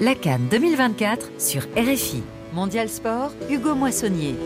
[0.00, 2.22] La Cannes 2024 sur RFI.
[2.52, 4.36] Mondial Sport, Hugo Moissonnier.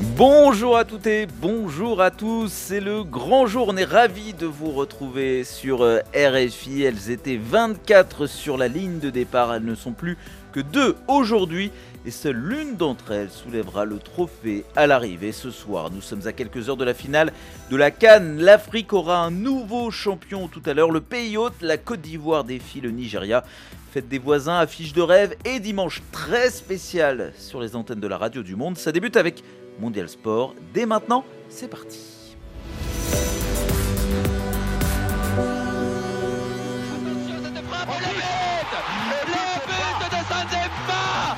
[0.00, 4.44] Bonjour à toutes et bonjour à tous, c'est le grand jour, on est ravis de
[4.44, 6.82] vous retrouver sur euh, RFI.
[6.82, 10.18] Elles étaient 24 sur la ligne de départ, elles ne sont plus
[10.52, 11.70] que deux aujourd'hui
[12.04, 15.92] et seule l'une d'entre elles soulèvera le trophée à l'arrivée ce soir.
[15.92, 17.32] Nous sommes à quelques heures de la finale
[17.70, 18.40] de la Cannes.
[18.40, 20.90] L'Afrique aura un nouveau champion tout à l'heure.
[20.90, 23.44] Le pays hôte, la Côte d'Ivoire défie le Nigeria.
[23.92, 28.18] Fête des voisins, affiche de rêve et dimanche très spécial sur les antennes de la
[28.18, 28.76] radio du monde.
[28.76, 29.44] Ça débute avec
[29.78, 30.54] Mondial Sport.
[30.72, 32.14] Dès maintenant, c'est parti.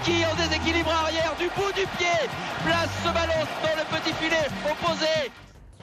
[0.06, 2.28] qui en déséquilibre arrière du bout du pied
[2.64, 5.32] place ce ballon dans le petit filet opposé.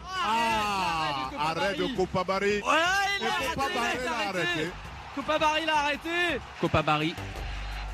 [0.01, 2.61] Ah, arrête de Copa Barry.
[2.61, 2.71] Ouais,
[3.19, 4.71] il a arrêté.
[5.13, 6.39] Copa Barry l'a arrêté.
[6.61, 7.15] Copa Barry,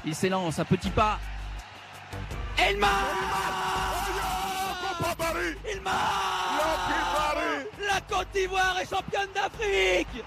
[0.06, 1.20] il s'élance à petits pas.
[2.60, 2.76] Et
[5.72, 6.92] il marque.
[7.80, 10.24] Il La Côte d'Ivoire est championne d'Afrique.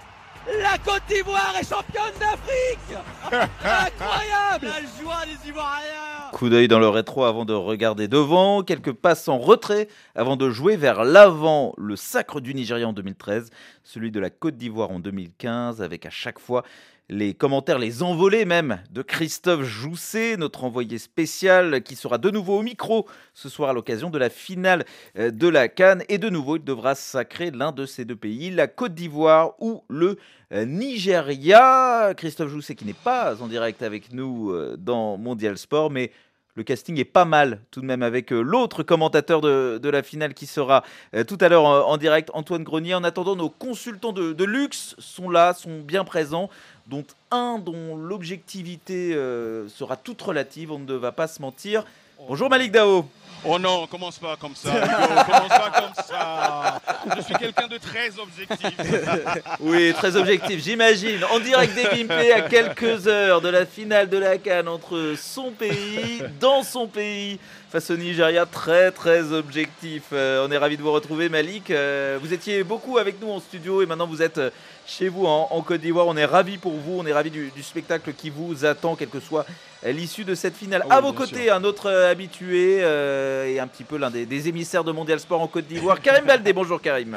[0.60, 2.98] La Côte d'Ivoire est championne d'Afrique.
[3.62, 4.66] Incroyable.
[4.66, 6.30] La joie des Ivoiriens.
[6.32, 9.86] Coup d'œil dans le rétro avant de regarder devant, quelques passes en retrait
[10.16, 11.74] avant de jouer vers l'avant.
[11.78, 13.50] Le sacre du Nigeria en 2013,
[13.84, 16.64] celui de la Côte d'Ivoire en 2015, avec à chaque fois
[17.08, 22.58] les commentaires, les envolées même de Christophe Jousset, notre envoyé spécial, qui sera de nouveau
[22.58, 24.84] au micro ce soir à l'occasion de la finale
[25.18, 26.04] euh, de la Cannes.
[26.08, 29.84] Et de nouveau, il devra sacrer l'un de ces deux pays, la Côte d'Ivoire ou
[29.88, 30.16] le
[30.52, 32.14] euh, Nigeria.
[32.16, 36.12] Christophe Jousset qui n'est pas en direct avec nous euh, dans Mondial Sport, mais
[36.54, 40.46] le casting est pas mal tout de même avec l'autre commentateur de, la finale qui
[40.46, 40.84] sera
[41.26, 42.94] tout à l'heure en, direct, Antoine Grenier.
[42.94, 46.50] En attendant, nos consultants de, de, luxe sont là, sont bien présents
[46.86, 51.84] dont un dont l'objectivité euh, sera toute relative, on ne va pas se mentir.
[52.28, 53.06] Bonjour Malik Dao.
[53.44, 54.70] Oh non, commence pas comme ça.
[54.70, 56.80] commence pas comme ça.
[57.16, 58.78] Je suis quelqu'un de très objectif.
[59.60, 61.24] oui, très objectif, j'imagine.
[61.24, 65.50] En direct des Bimpé à quelques heures de la finale de la Cannes entre son
[65.50, 67.38] pays, dans son pays,
[67.70, 68.46] face au Nigeria.
[68.46, 70.04] Très, très objectif.
[70.12, 71.70] Euh, on est ravi de vous retrouver, Malik.
[71.70, 74.40] Euh, vous étiez beaucoup avec nous en studio et maintenant vous êtes
[74.86, 76.06] chez vous en, Côte d'Ivoire.
[76.06, 79.20] On est ravi pour vous, on est ravi du, spectacle qui vous attend, quelle que
[79.20, 79.46] soit
[79.90, 80.84] l'issue de cette finale.
[80.88, 84.48] Ah à vos côtés, un autre euh, habitué euh, et un petit peu l'un des,
[84.48, 86.52] émissaires de Mondial Sport en Côte d'Ivoire, Karim Baldé.
[86.52, 87.16] Bonjour Karim.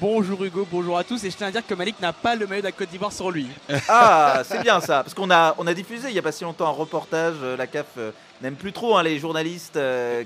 [0.00, 1.24] Bonjour Hugo, bonjour à tous.
[1.24, 3.12] Et je tiens à dire que Malik n'a pas le maillot de la Côte d'Ivoire
[3.12, 3.48] sur lui.
[3.88, 6.44] Ah, c'est bien ça, parce qu'on a, on a diffusé il n'y a pas si
[6.44, 7.86] longtemps un reportage, euh, la CAF
[8.42, 9.78] n'aime plus trop hein, les journalistes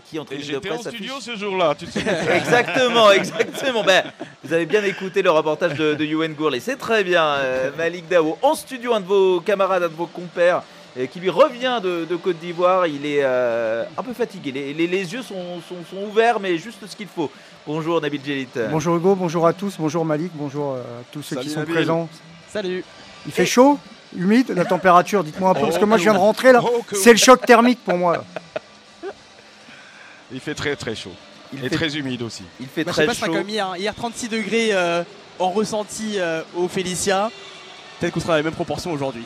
[0.04, 0.86] qui entrent de presse.
[0.86, 2.00] en studio ce jour-là, tu sais.
[2.34, 3.84] exactement, exactement.
[3.84, 4.04] Ben,
[4.42, 7.36] vous avez bien écouté le reportage de, de Youen Gourley, c'est très bien.
[7.76, 10.62] Malik Dao, en studio, un de vos camarades, un de vos compères
[11.10, 12.86] qui lui revient de, Côte d'Ivoire.
[12.86, 14.52] Il est euh, un peu fatigué.
[14.52, 17.30] Les, les, yeux sont, sont, ouverts, mais juste ce qu'il faut.
[17.66, 18.48] Bonjour Nabil Djelit.
[18.70, 22.08] Bonjour Hugo, bonjour à tous, bonjour Malik, bonjour à tous ceux qui sont présents.
[22.50, 22.84] Salut.
[23.26, 23.78] Il fait chaud
[24.16, 26.62] Humide La température Dites-moi un peu, parce que moi je viens de rentrer là.
[26.94, 28.24] C'est le choc thermique pour moi.
[30.32, 31.12] Il fait très très chaud.
[31.52, 32.42] Il est très humide aussi.
[32.60, 33.32] Il fait très je sais pas, chaud.
[33.32, 33.74] comme hier.
[33.76, 35.02] Hier 36 degrés euh,
[35.38, 37.30] en ressenti euh, au Félicia.
[37.98, 39.24] Peut-être qu'on sera dans les mêmes proportions aujourd'hui.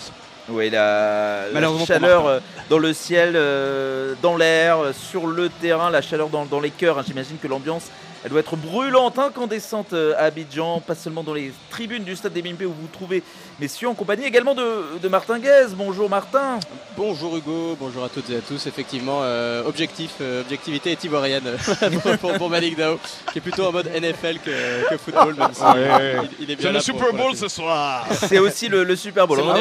[0.48, 1.44] Oui, la,
[1.86, 6.60] chaleur euh, dans le ciel, euh, dans l'air, euh, sur le terrain, la chaleur dans,
[6.60, 6.98] les cœurs.
[6.98, 7.04] Hein.
[7.06, 7.90] J'imagine que l'ambiance,
[8.24, 12.42] elle doit être brûlante, incandescente à Abidjan, pas seulement dans les tribunes du stade des
[12.42, 13.22] Bimpé où vous vous trouvez,
[13.60, 15.68] messieurs, en compagnie également de, Martin Guez.
[15.76, 16.58] Bonjour Martin.
[16.96, 18.66] Bonjour Hugo, bonjour à toutes et à tous.
[18.66, 19.22] Effectivement,
[19.66, 21.56] objectif, objectivité est ivoirienne
[22.20, 22.98] pour, pour, Malik Dao,
[23.32, 25.62] qui est plutôt en mode NFL que, football, même si
[26.40, 28.06] il, est bien C'est le Super Bowl ce soir.
[28.12, 29.40] C'est aussi le, Super Bowl.
[29.42, 29.58] Ah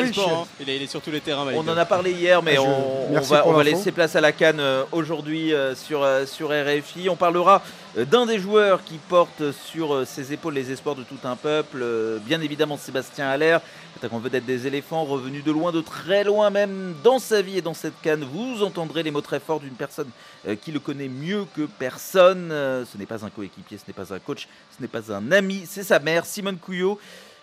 [0.59, 1.45] il est sur tous les terrains.
[1.55, 4.31] On en a parlé hier, mais ah, on, va, on va laisser place à la
[4.31, 7.09] canne euh, aujourd'hui euh, sur, euh, sur RFI.
[7.09, 7.61] On parlera
[7.97, 11.85] d'un des joueurs qui porte sur ses épaules les espoirs de tout un peuple.
[12.25, 13.59] Bien évidemment, Sébastien Allaire,
[13.97, 17.61] attaquant vedette des éléphants, revenu de loin, de très loin même dans sa vie et
[17.61, 18.23] dans cette canne.
[18.23, 20.09] Vous entendrez les mots très forts d'une personne
[20.61, 22.49] qui le connaît mieux que personne.
[22.49, 25.63] Ce n'est pas un coéquipier, ce n'est pas un coach, ce n'est pas un ami,
[25.67, 26.97] c'est sa mère, Simone Couillot.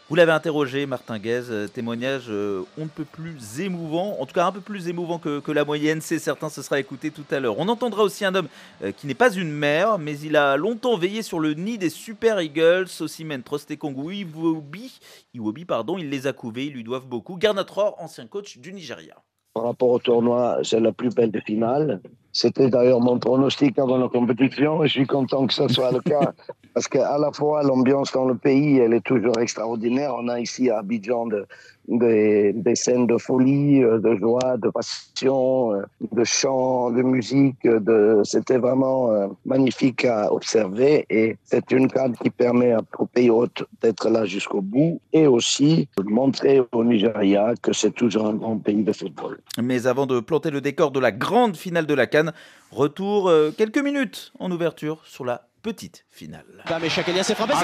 [0.09, 4.33] Vous l'avez interrogé, Martin Guez, euh, témoignage euh, on ne peut plus émouvant, en tout
[4.33, 7.41] cas un peu plus émouvant que, la moyenne, c'est certain, ce sera écouté tout à
[7.41, 7.59] l'heure.
[7.59, 8.49] On entendra aussi un homme
[8.83, 11.91] euh, qui n'est pas une mère, mais il a longtemps veillé sur le nid des
[11.91, 14.99] Super Eagles, Osimen, Trostekongu, Iwobi,
[15.35, 17.37] Iwobi, pardon, il les a couvés, ils lui doivent beaucoup.
[17.37, 19.17] Garnatror, ancien coach du Nigeria.
[19.53, 22.01] Par rapport au tournoi, c'est la plus belle des finales.
[22.41, 25.99] C'était d'ailleurs mon pronostic avant la compétition et je suis content que ce soit le
[25.99, 26.33] cas
[26.73, 30.15] parce qu'à la fois l'ambiance dans le pays, elle est toujours extraordinaire.
[30.17, 31.49] On a ici à Abidjan de,
[31.89, 35.83] des, des, scènes de folie, euh, de joie, de passion, euh,
[36.13, 37.63] de chant, de musique.
[37.65, 38.21] De...
[38.25, 43.65] C'était vraiment euh, magnifique à observer et c'est une carte qui permet au pays hôte
[43.83, 48.59] d'être là jusqu'au bout et aussi de montrer au Nigeria que c'est toujours un grand
[48.59, 49.41] pays de football.
[49.61, 52.28] Mais avant de planter le décor de la grande finale de la Cannes,
[52.71, 56.45] retour quelques minutes en ouverture sur la petite finale.
[56.69, 57.55] Bah mais Chakalia s'est frappé,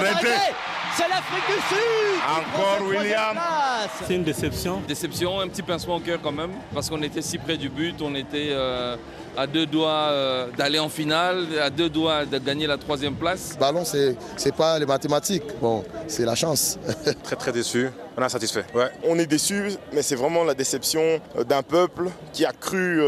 [0.97, 3.37] c'est l'Afrique du Sud Encore William
[4.07, 4.81] C'est une déception.
[4.87, 7.97] Déception, un petit pincement au cœur quand même, parce qu'on était si près du but,
[8.01, 8.97] on était euh,
[9.37, 13.57] à deux doigts euh, d'aller en finale, à deux doigts de gagner la troisième place.
[13.59, 16.79] Ballon, c'est pas les mathématiques, bon, c'est la chance.
[17.25, 18.65] très très déçu, on est satisfait.
[18.75, 18.91] Ouais.
[19.05, 23.03] On est déçu, mais c'est vraiment la déception euh, d'un peuple qui a cru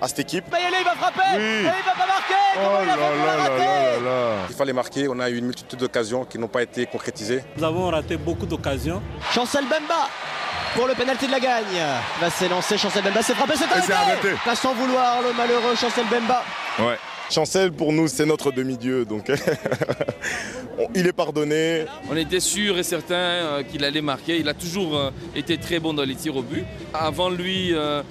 [0.00, 0.48] à cette équipe.
[0.50, 1.42] Bayele, il va frapper oui.
[1.42, 4.17] et il va pas marquer Oh là là là là là
[4.50, 7.42] Il fallait marquer, on a eu une multitude d'occasions qui n'ont pas été concrétisées.
[7.56, 9.02] Nous avons raté beaucoup d'occasions.
[9.32, 10.08] Chancel Bemba
[10.74, 11.64] pour le pénalty de la gagne.
[11.72, 13.92] Il va s'élancer, Chancel Bemba s'est frappé, c'est arrêté.
[13.92, 14.28] arrêté.
[14.44, 16.42] Pas sans vouloir le malheureux Chancel Bemba.
[16.78, 16.98] Ouais.
[17.30, 19.30] Chancel, pour nous, c'est notre demi-dieu, donc
[20.94, 21.84] il est pardonné.
[22.10, 24.38] On était sûr et certain euh, qu'il allait marquer.
[24.38, 26.64] Il a toujours euh, été très bon dans les tirs au but.
[26.94, 28.02] Avant lui, euh,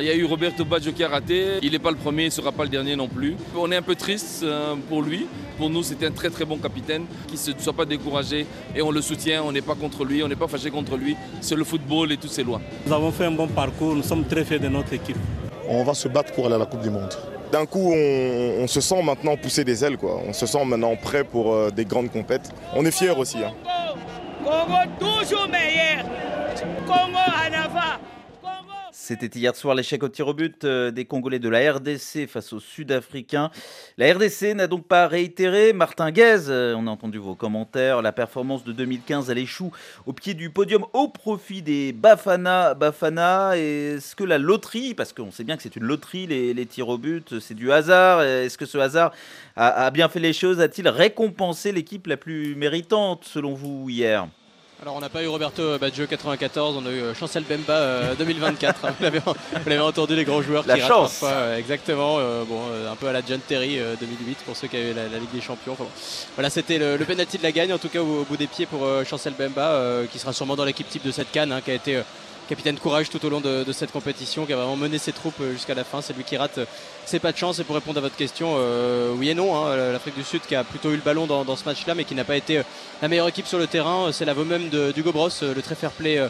[0.00, 1.58] il y a eu Roberto Baggio qui a raté.
[1.62, 3.36] Il n'est pas le premier, il ne sera pas le dernier non plus.
[3.56, 4.44] On est un peu triste
[4.88, 5.26] pour lui.
[5.58, 8.90] Pour nous, c'était un très très bon capitaine qui ne soit pas découragé et on
[8.90, 9.44] le soutient.
[9.44, 11.16] On n'est pas contre lui, on n'est pas fâché contre lui.
[11.40, 12.60] C'est le football et toutes ses lois.
[12.84, 15.16] Nous avons fait un bon parcours, nous sommes très fiers de notre équipe.
[15.68, 17.14] On va se battre pour aller à la Coupe du Monde
[17.52, 19.96] d'un coup, on, se sent maintenant pousser des ailes.
[20.02, 22.50] On se sent maintenant prêt pour euh, des grandes compètes.
[22.74, 23.38] On est fiers aussi.
[23.44, 23.52] Hein.
[24.44, 26.04] Congo toujours meilleur.
[26.86, 27.26] Congo.
[29.06, 32.52] C'était hier soir l'échec au tir au but euh, des Congolais de la RDC face
[32.52, 33.52] aux Sud-Africains.
[33.98, 35.72] La RDC n'a donc pas réitéré.
[35.72, 38.02] Martin Guez, euh, on a entendu vos commentaires.
[38.02, 39.70] La performance de 2015, elle échoue
[40.06, 42.74] au pied du podium au profit des Bafana.
[42.74, 46.88] Bafana, est-ce que la loterie, parce qu'on sait bien que c'est une loterie, les, tirs
[46.88, 48.22] au but, c'est du hasard.
[48.22, 49.12] Est-ce que ce hasard
[49.54, 50.60] a bien fait les choses?
[50.60, 54.26] A-t-il récompensé l'équipe la plus méritante selon vous hier?
[54.82, 58.84] Alors on n'a pas eu Roberto Baggio 94, on a eu euh, Chancel Bemba 2024.
[58.84, 61.20] Euh, vous l'avez entendu les grands joueurs la qui chance.
[61.20, 62.18] Parfois, exactement.
[62.18, 65.32] Euh, bon, un peu à la John Terry 2008 pour ceux qui avaient la, Ligue
[65.32, 65.72] des Champions.
[65.72, 65.86] Enfin,
[66.34, 68.66] voilà, c'était le, le, penalty de la gagne en tout cas au, bout des pieds
[68.66, 71.74] pour Chancel Bemba qui sera sûrement dans l'équipe type de cette canne, hein, qui a
[71.74, 72.02] été
[72.48, 75.52] capitaine courage tout au long de, cette compétition, qui a vraiment mené ses troupes euh,
[75.52, 76.00] jusqu'à la fin.
[76.00, 76.64] C'est lui qui rate euh,
[77.04, 77.58] ses pas de chance.
[77.58, 79.56] Et pour répondre à votre question, euh, oui et non.
[79.56, 82.14] Hein, L'Afrique du Sud qui a plutôt eu le ballon dans, ce match-là, mais qui
[82.14, 82.62] n'a pas été
[83.02, 84.10] la meilleure équipe sur le terrain.
[84.12, 86.20] C'est l'aveu même d'Hugo Bros, le très fair-play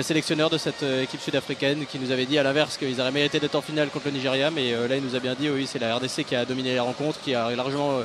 [0.00, 3.54] sélectionneur de cette équipe sud-africaine, qui nous avait dit à l'inverse qu'ils auraient mérité d'être
[3.54, 4.50] en finale contre le Nigeria.
[4.50, 6.82] Mais là, il nous a bien dit, oui, c'est la RDC qui a dominé la
[6.82, 8.00] rencontre, qui a largement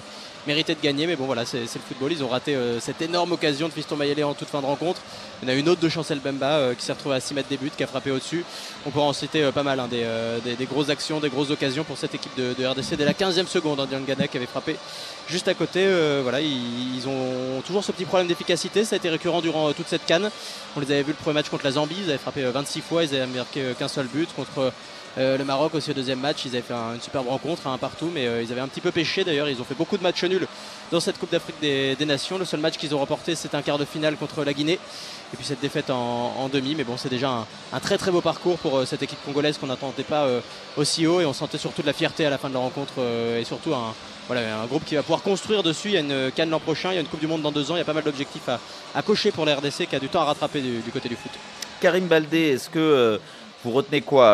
[0.48, 1.06] mérité de gagner.
[1.06, 2.12] Mais bon, voilà, c'est le football.
[2.12, 5.02] Ils ont raté cette énorme occasion de Fiston Mayele en toute fin de rencontre.
[5.42, 7.36] Il y en a une autre de Chancel Bemba euh, qui s'est retrouvée à 6
[7.36, 8.44] mètres des buts, qui a frappé au-dessus.
[8.88, 11.84] On pourra en citer euh, pas mal, hein, euh, des, grosses actions, des grosses occasions
[11.84, 12.96] pour cette équipe de, RDC.
[12.98, 14.76] Dès la 15e seconde, hein, qui avait frappé
[15.30, 15.86] juste à côté.
[16.24, 18.84] voilà, ils, ont toujours ce petit problème d'efficacité.
[18.84, 20.30] Ça a été récurrent durant toute cette canne.
[20.76, 21.98] On les avait vu le premier match contre la Zambie.
[22.04, 24.30] Ils avaient frappé 26 fois, ils avaient marqué qu'un seul but.
[24.36, 24.72] Contre
[25.18, 28.26] le Maroc aussi au deuxième match, ils avaient fait une superbe rencontre, un partout, mais
[28.44, 29.50] ils avaient un petit peu pêché d'ailleurs.
[29.50, 30.48] Ils ont fait beaucoup de matchs nuls
[30.92, 32.38] dans cette Coupe d'Afrique des, Nations.
[32.38, 34.80] Le seul match qu'ils ont remporté, c'est un quart de finale contre la Guinée.
[35.34, 36.76] Et puis cette défaite en, demi.
[36.76, 39.68] Mais bon, c'est déjà un, très très beau parcours pour euh, cette équipe congolaise qu'on
[39.68, 40.40] n'attendait pas euh,
[40.78, 41.20] aussi haut.
[41.20, 42.94] Et on sentait surtout de la fierté à la fin de la rencontre.
[43.00, 43.94] Euh, et surtout un
[44.68, 45.90] groupe qui va pouvoir construire dessus.
[45.90, 47.52] Il y a une Cannes l'an prochain, il y a une Coupe du Monde dans
[47.52, 47.76] deux ans.
[47.76, 50.22] Il y a pas mal d'objectifs à, cocher pour la RDC qui a du temps
[50.22, 51.32] à rattraper du, côté du foot.
[51.82, 53.20] Karim Baldé, est-ce que
[53.68, 54.34] vous retenez quoi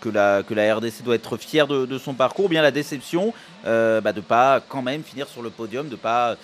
[0.00, 3.32] que, la, que la RDC doit être fière de, son parcours, ou bien la déception
[3.64, 6.36] bah, de ne pas quand même finir sur le podium, de ne pas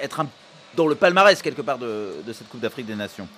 [0.00, 0.26] être un
[0.76, 3.28] dans le palmarès quelque part de, cette Coupe d'Afrique des Nations?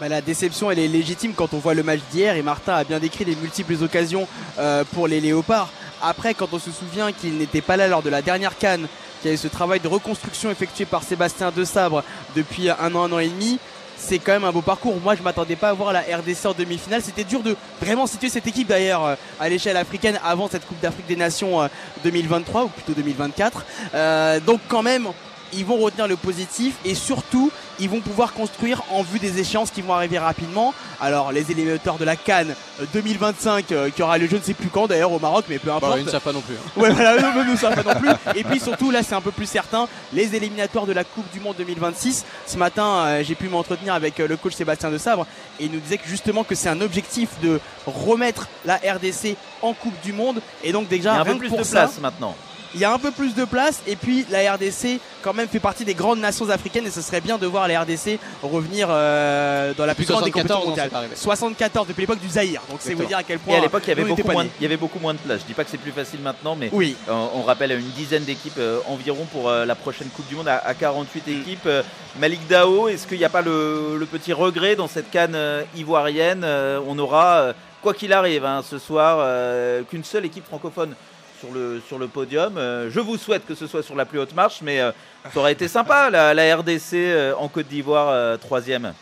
[0.00, 2.84] Bah, la déception, elle est légitime quand on voit le match d'hier et Martin a
[2.84, 4.26] bien décrit les multiples occasions
[4.58, 5.70] euh, pour les Léopards.
[6.02, 8.88] Après, quand on se souvient qu'il n'était pas là lors de la dernière canne,
[9.20, 12.02] qu'il y avait ce travail de reconstruction effectué par Sébastien De Sabre
[12.34, 13.60] depuis un an, un an et demi,
[14.02, 15.00] c'est quand même un beau parcours.
[15.00, 17.02] Moi, je m'attendais pas à voir la RDC en demi-finale.
[17.02, 20.80] C'était dur de vraiment situer cette équipe d'ailleurs euh, à l'échelle africaine avant cette Coupe
[20.80, 21.68] d'Afrique des Nations
[22.04, 24.40] 2023 euh, ou plutôt 2024.
[24.44, 25.08] donc quand même,
[25.52, 29.70] ils vont retenir le positif et surtout ils vont pouvoir construire en vue des échéances
[29.70, 30.74] qui vont arriver rapidement.
[31.00, 34.54] Alors les éliminateurs de la Cannes euh, 2025 euh, qui aura lieu je ne sais
[34.54, 35.92] plus quand d'ailleurs au Maroc mais peu importe.
[35.94, 36.54] Bah, ils ne savent pas non plus.
[36.54, 36.80] hein.
[36.80, 38.10] Ouais, voilà, eux ne savent pas non plus.
[38.34, 41.40] Et puis surtout, là, c'est un peu plus certain, les éliminatoires de la Coupe du
[41.40, 42.24] Monde 2026.
[42.46, 45.26] Ce matin, euh, j'ai pu m'entretenir avec euh, le coach Sébastien de Sabre
[45.58, 49.72] et il nous disait que justement que c'est un objectif de remettre la RDC en
[49.74, 50.40] Coupe du Monde.
[50.62, 52.34] Et donc Il y déjà, a un peu plus pour de ça, place maintenant.
[52.74, 55.60] Il y a un peu plus de place et puis la RDC quand même fait
[55.60, 59.72] partie des grandes nations africaines et ce serait bien de voir la RDC revenir euh,
[59.76, 60.86] dans la plus grande des 74, compétitions mondiales.
[60.88, 61.16] c'est pas arrivé.
[61.16, 62.62] 74 depuis l'époque du Zaïre.
[62.70, 64.46] Donc c'est vous dire à quel point Et à l'époque, il y avait beaucoup moins,
[64.58, 65.40] il y avait beaucoup moins de place.
[65.42, 66.96] Je dis pas que c'est plus facile maintenant, mais Oui.
[67.08, 70.48] on, on rappelle une dizaine d'équipes euh, environ pour euh, la prochaine Coupe du Monde
[70.48, 71.30] à, à 48 Mm.
[71.40, 71.66] équipes.
[71.66, 71.82] Euh,
[72.18, 75.62] Malik Dao, est-ce qu'il n'y a pas le, le petit regret dans cette canne euh,
[75.76, 77.52] ivoirienne Euh, On aura, euh,
[77.82, 80.94] quoi qu'il arrive, hein, ce soir, euh, qu'une seule équipe francophone
[81.42, 82.56] sur le, sur le podium.
[82.56, 84.92] Euh, je vous souhaite que ce soit sur la plus haute marche, mais euh,
[85.34, 88.92] ça aurait été sympa, la, la RDC euh, en Côte d'Ivoire, euh, troisième.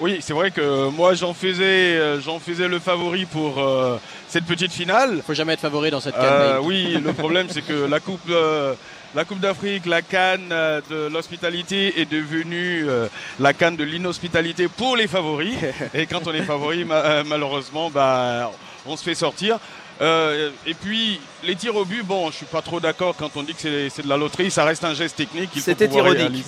[0.00, 3.96] Oui, c'est vrai que moi j'en faisais, euh, j'en faisais le favori pour euh,
[4.28, 5.22] cette petite finale.
[5.24, 6.24] Faut jamais être favori dans cette canne.
[6.26, 8.74] Euh, oui, le problème c'est que la coupe, euh,
[9.14, 13.06] la coupe d'Afrique, la canne de l'hospitalité est devenue euh,
[13.38, 15.54] la canne de l'inhospitalité pour les favoris.
[15.94, 18.50] Et quand on est favori, ma- malheureusement, bah,
[18.86, 19.58] on se fait sortir.
[20.00, 23.42] Euh, et puis les tirs au but, bon, je suis pas trop d'accord quand on
[23.44, 24.50] dit que c'est de la loterie.
[24.50, 25.50] Ça reste un geste technique.
[25.60, 26.44] C'était ironique.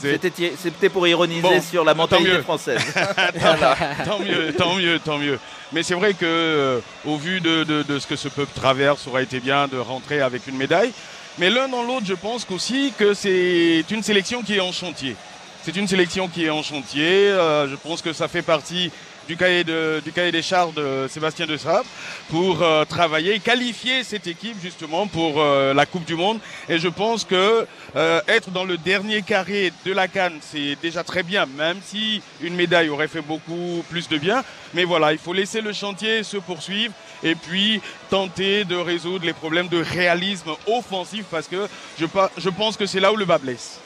[0.58, 2.80] C'était pour ironiser Bon, sur la mentalité française.
[4.04, 5.38] tant mieux, tant mieux, tant mieux.
[5.72, 9.06] Mais c'est vrai que, euh, au vu de, de- de ce que ce peuple traverse,
[9.06, 10.92] aurait été bien de rentrer avec une médaille.
[11.38, 15.16] Mais l'un dans l'autre, je pense aussi que c'est une sélection qui est en chantier.
[15.62, 17.28] C'est une sélection qui est en chantier.
[17.28, 18.90] Euh, je pense que ça fait partie
[19.26, 21.56] du cahier, de- du cahier des charges de Sébastien de
[22.28, 26.38] pour euh, travailler, qualifier cette équipe justement pour euh, la Coupe du Monde.
[26.68, 27.66] Et je pense que
[27.97, 32.23] euh, être dans le dernier carré de la Cannes, c'est déjà très bien, même si
[32.40, 34.45] une médaille aurait fait beaucoup plus de bien.
[34.75, 36.92] Mais voilà, il faut laisser le chantier se poursuivre
[37.23, 37.80] et puis
[38.11, 41.66] tenter de résoudre les problèmes de réalisme offensif parce que
[41.99, 42.06] je,
[42.38, 43.80] je pense que c'est là où le bas blesse.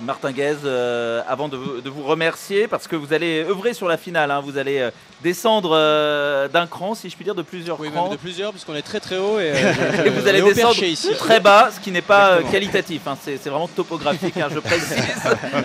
[0.00, 3.88] Martin Guez, euh, avant de, vous- de vous remercier, parce que vous allez œuvrer sur
[3.88, 4.90] la finale, hein, vous allez euh,
[5.24, 8.04] descendre euh, d'un cran, si je puis dire, de plusieurs Oui, crans.
[8.04, 10.80] même de plusieurs, puisqu'on est très très haut et, euh, je- Et vous allez descendre
[10.84, 11.10] ici.
[11.18, 12.52] très bas, ce qui n'est pas Exactement.
[12.52, 14.96] qualitatif, hein, c'est vraiment topographique, hein, je précise.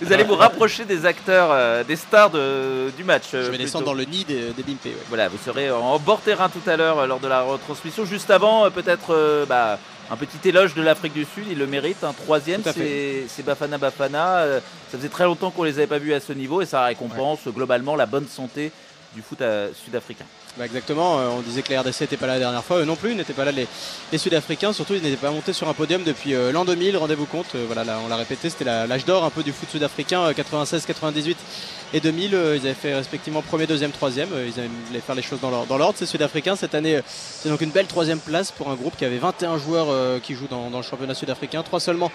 [0.01, 3.25] vous allez vous rapprocher des acteurs, des stars de- du match.
[3.33, 4.89] Je vais descendre dans le nid des, des Bimpé.
[4.89, 4.95] ouais.
[5.09, 8.05] Voilà, vous serez en bord terrain tout à l'heure lors de la retransmission.
[8.05, 9.77] Juste avant, peut-être bah,
[10.11, 12.03] un petit éloge de l'Afrique du Sud, il le mérite.
[12.03, 14.37] Un troisième, c'est Bafana Bafana.
[14.39, 14.59] Euh,
[14.91, 17.47] ça faisait très longtemps qu'on les avait pas vus à ce niveau et ça récompense
[17.47, 18.71] globalement la bonne santé
[19.15, 20.25] du foot euh, sud-africain.
[20.55, 22.85] Bah exactement, euh, on disait que la RDC n'était pas là la dernière fois, eux
[22.85, 23.65] non plus, ils n'étaient pas là les,
[24.11, 27.25] les Sud-Africains, surtout ils n'étaient pas montés sur un podium depuis euh, l'an 2000, rendez-vous
[27.25, 30.21] compte, euh, voilà, là, on l'a répété, c'était l'âge d'or un peu du foot sud-africain,
[30.21, 31.37] euh, 96, 98
[31.95, 35.39] et 2000, euh, ils avaient fait respectivement premier, deuxième, troisième, ils allaient faire les choses
[35.39, 38.69] dans l'or- dans l'ordre, ces Sud-Africains, cette année c'est donc une belle troisième place pour
[38.69, 39.87] un groupe qui avait 21 joueurs
[40.21, 42.11] qui jouent dans, dans le championnat sud-africain, trois seulement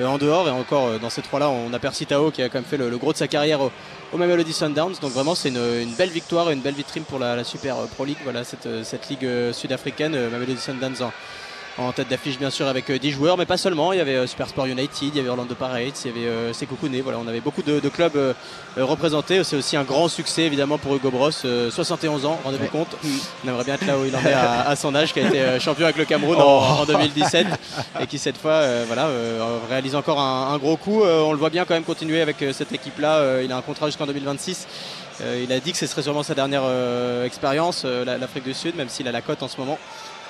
[0.00, 2.58] en dehors, et encore euh, dans ces trois-là on a Percy Tao qui a quand
[2.58, 3.70] même fait le, gros de sa carrière au,
[4.12, 4.94] au Mamelody Sundowns.
[5.00, 8.04] Donc vraiment c'est une, belle victoire et une belle vitrine pour la, Super euh, Pro
[8.04, 8.18] League.
[8.24, 10.14] Voilà cette, euh, ligue euh, sud-africaine.
[10.14, 11.02] euh, Mamelody Sundowns
[11.78, 13.92] en tête d'affiche bien sûr avec euh, 10 joueurs, mais pas seulement.
[13.92, 16.26] Il y avait euh, Super Sport United, il y avait Orlando Pirates, il y avait
[16.28, 17.00] euh, Sekou Kouné.
[17.00, 18.34] Voilà, on avait beaucoup de, de clubs euh,
[18.76, 19.42] euh, représentés.
[19.44, 21.30] C'est aussi un grand succès évidemment pour Hugo Bros.
[21.46, 22.94] euh, 71 ans, rendez-vous compte.
[23.44, 25.26] On aimerait bien être là où il en est à, à son âge, qui a
[25.28, 26.82] été euh, champion avec le Cameroun en, Oh.
[26.82, 27.46] en 2017
[28.00, 31.02] et qui cette fois euh, voilà, euh, réalise encore un, un gros coup.
[31.02, 33.16] Euh, on le voit bien quand même continuer avec euh, cette équipe-là.
[33.16, 34.66] Euh, il a un contrat jusqu'en 2026.
[35.22, 38.44] Euh, il a dit que ce serait sûrement sa dernière euh, expérience, euh, la- l'Afrique
[38.44, 39.78] du Sud, même s'il a la cote en ce moment.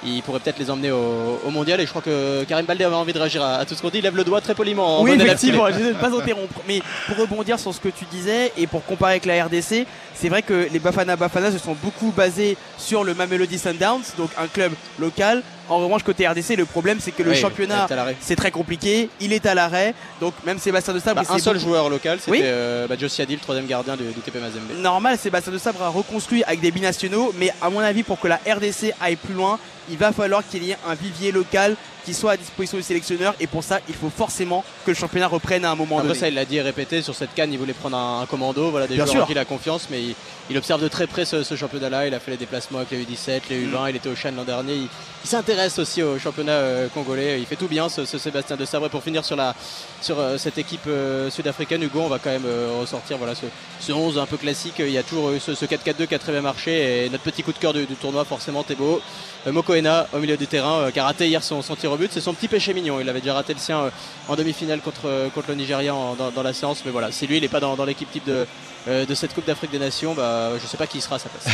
[0.05, 2.95] Il pourrait peut-être les emmener au, au mondial et je crois que Karim Baldé avait
[2.95, 3.99] envie de réagir à, à tout ce qu'on dit.
[3.99, 4.99] Il lève le doigt très poliment.
[5.01, 6.61] en Oui, effectivement, je ne pas interrompre.
[6.67, 10.29] Mais pour rebondir sur ce que tu disais et pour comparer avec la RDC, c'est
[10.29, 14.47] vrai que les Bafana Bafana se sont beaucoup basés sur le Mamelody Sundowns, donc un
[14.47, 15.43] club local.
[15.73, 17.87] En revanche, côté RDC, le problème c'est que le Oui, championnat
[18.21, 19.09] c'est très compliqué.
[19.21, 22.19] Il est à l'arrêt, donc même Sébastien de Sabre, Bah, un seul beaucoup- joueur local,
[22.21, 22.41] c'était Oui.
[22.43, 24.63] euh, bah, Josie Adil, troisième gardien du, du TP Mazembe.
[24.81, 28.29] Normal, Sébastien de Sabre a reconstruit avec des binationaux, mais à mon avis, pour que
[28.29, 29.59] la RDC aille plus loin,
[29.91, 31.75] il va falloir qu'il y ait un vivier local
[32.05, 35.29] qui soit à disposition du sélectionneur, et pour ça, il faut forcément que le championnat
[35.29, 36.19] reprenne à un moment Après donné.
[36.21, 38.71] ça, il l'a dit et répété sur cette canne, il voulait prendre un, un commando,
[38.71, 39.23] voilà des Bien joueurs sûr.
[39.23, 40.15] en qui il a confiance, mais il,
[40.51, 42.09] il observe de très près ce, ce championnat-là.
[42.09, 44.43] Il a fait les déplacements avec les U17, les U20, il était au Chan l'an
[44.43, 44.75] dernier.
[44.75, 44.89] Il,
[45.25, 47.39] il s'intéresse aussi au championnat euh, congolais.
[47.39, 48.89] Il fait tout bien ce, Sébastien de Sabre.
[48.89, 49.55] Pour finir sur, la,
[50.01, 52.47] sur euh, cette équipe euh, sud-africaine, Hugo, on va quand même
[52.81, 53.47] ressortir voilà, ce,
[53.81, 54.77] ce 11 un peu classique.
[54.81, 57.05] Il y a toujours ce, ce 4-4-2 qui a très bien marché.
[57.05, 59.01] Et notre petit coup de cœur du, tournoi, forcément, Thébo.
[59.47, 62.11] Euh, Mokoena au milieu du terrain, qui a raté hier son, son tir au but.
[62.13, 62.99] C'est son petit péché mignon.
[63.01, 63.91] Il avait déjà raté le sien
[64.29, 65.95] en demi-finale contre, contre le Nigeria
[66.35, 66.83] dans, la séance.
[66.85, 68.47] Mais voilà, si lui, il n'est pas dans l'équipe type de,
[68.89, 71.19] euh, de cette Coupe d'Afrique des Nations, bah, je ne sais pas qui sera à
[71.19, 71.47] sa place.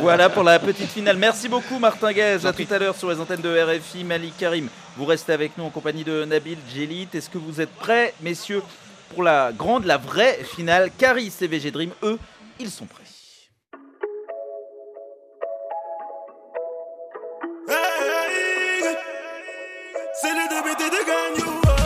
[0.00, 1.16] voilà pour la petite finale.
[1.16, 2.44] Merci beaucoup Martin Guez.
[2.44, 4.04] À tout à l'heure sur les antennes de RFI.
[4.04, 7.08] Malik Karim, vous restez avec nous en compagnie de Nabil Djelit.
[7.14, 8.62] Est-ce que vous êtes prêts, messieurs,
[9.14, 12.18] pour la grande, la vraie finale Caris et VG Dream, eux,
[12.58, 13.05] ils sont prêts.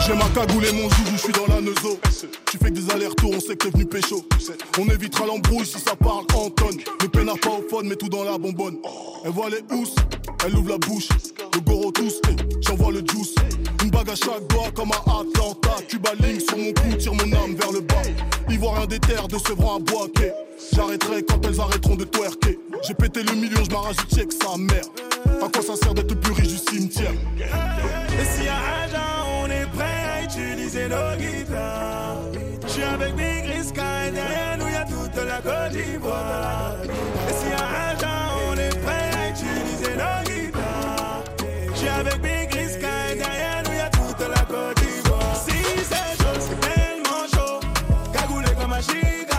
[0.05, 1.99] J'ai ma cagoule et mon joujou, je suis dans la neuzo.
[2.49, 4.25] Tu fais que des allers-retours, on sait que t'es venu pécho.
[4.79, 6.79] On évitera l'embrouille si ça parle en tonnes.
[7.01, 8.77] Le pénard pas au fun, mais tout dans la bonbonne.
[9.23, 9.95] Elle voit les housses,
[10.45, 11.07] elle ouvre la bouche.
[11.53, 13.35] Le goro tous, eh, j'envoie le juice.
[13.83, 15.75] Une bague à chaque doigt comme à Atlanta.
[15.87, 18.01] Cuba Link sur mon cou, tire mon âme vers le bas.
[18.49, 20.31] Ivoirien des terres de Sevran à Boaké.
[20.73, 22.59] J'arrêterai quand elles arrêteront de twerker.
[22.87, 24.85] J'ai pété le million, je m'arrache check sa mère.
[25.43, 27.13] À quoi ça sert d'être plus riche du cimetière?
[27.37, 28.45] Et s'il
[30.71, 32.17] utiliser nos guitares.
[32.63, 36.75] Je suis avec Big Riska et derrière nous, y a toute la Côte d'Ivoire.
[37.29, 41.23] Et s'il y a argent, on est prêt à utiliser nos guitares.
[41.73, 45.35] Je suis avec Big Riska et derrière nous, y a toute la Côte d'Ivoire.
[45.45, 45.57] Si
[45.89, 47.59] c'est chaud, c'est tellement chaud.
[48.13, 49.30] Cagoulé comme à Chicago.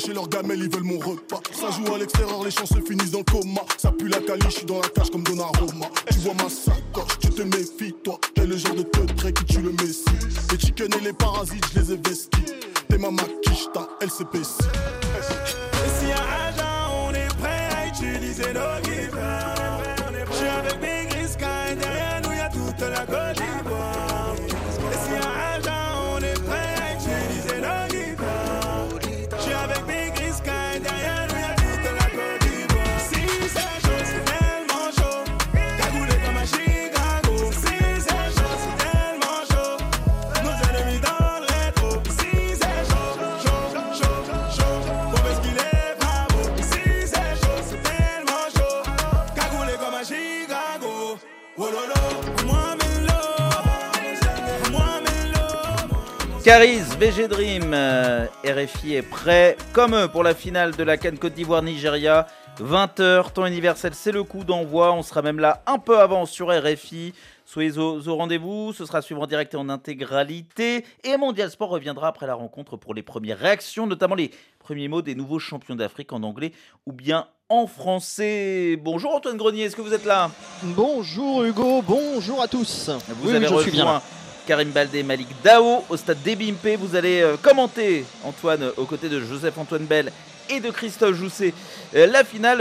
[0.00, 1.42] Lécher leur gamelle, ils veulent mon repas.
[1.52, 3.60] Ça joue à l'extérieur, les chances se finissent dans le coma.
[3.76, 5.90] Ça pue la caliche, je suis dans la cage comme Donnarumma.
[6.10, 8.18] Tu vois ma sacoche, tu te méfies, toi.
[8.34, 10.04] T'es le genre de teutré qui tue le messie.
[10.50, 12.54] Les chicken et les parasites, je les ai vestis.
[12.88, 14.64] T'es ma maquiche, ta LCPC.
[56.50, 61.16] Caris, VG Dream, euh, RFI est prêt, comme eux, pour la finale de la Cannes
[61.16, 62.26] Côte d'Ivoire-Nigeria.
[62.58, 64.92] 20h, temps universel, c'est le coup d'envoi.
[64.92, 67.14] On sera même là un peu avant sur RFI.
[67.46, 70.84] Soyez au, au rendez-vous, ce sera suivant en direct et en intégralité.
[71.04, 75.02] Et Mondial Sport reviendra après la rencontre pour les premières réactions, notamment les premiers mots
[75.02, 76.50] des nouveaux champions d'Afrique en anglais
[76.84, 78.76] ou bien en français.
[78.76, 80.32] Bonjour Antoine Grenier, est-ce que vous êtes là?
[80.64, 82.90] Bonjour Hugo, bonjour à tous.
[83.20, 84.02] Vous Oui, avez oui, je suis bien.
[84.50, 86.76] Karim Baldé, Malik Dao au stade Débimpe.
[86.76, 90.10] Vous allez euh, commenter, Antoine, euh, aux côtés de Joseph-Antoine Bell
[90.48, 91.54] et de Christophe Jousset.
[91.94, 92.60] Euh, la finale,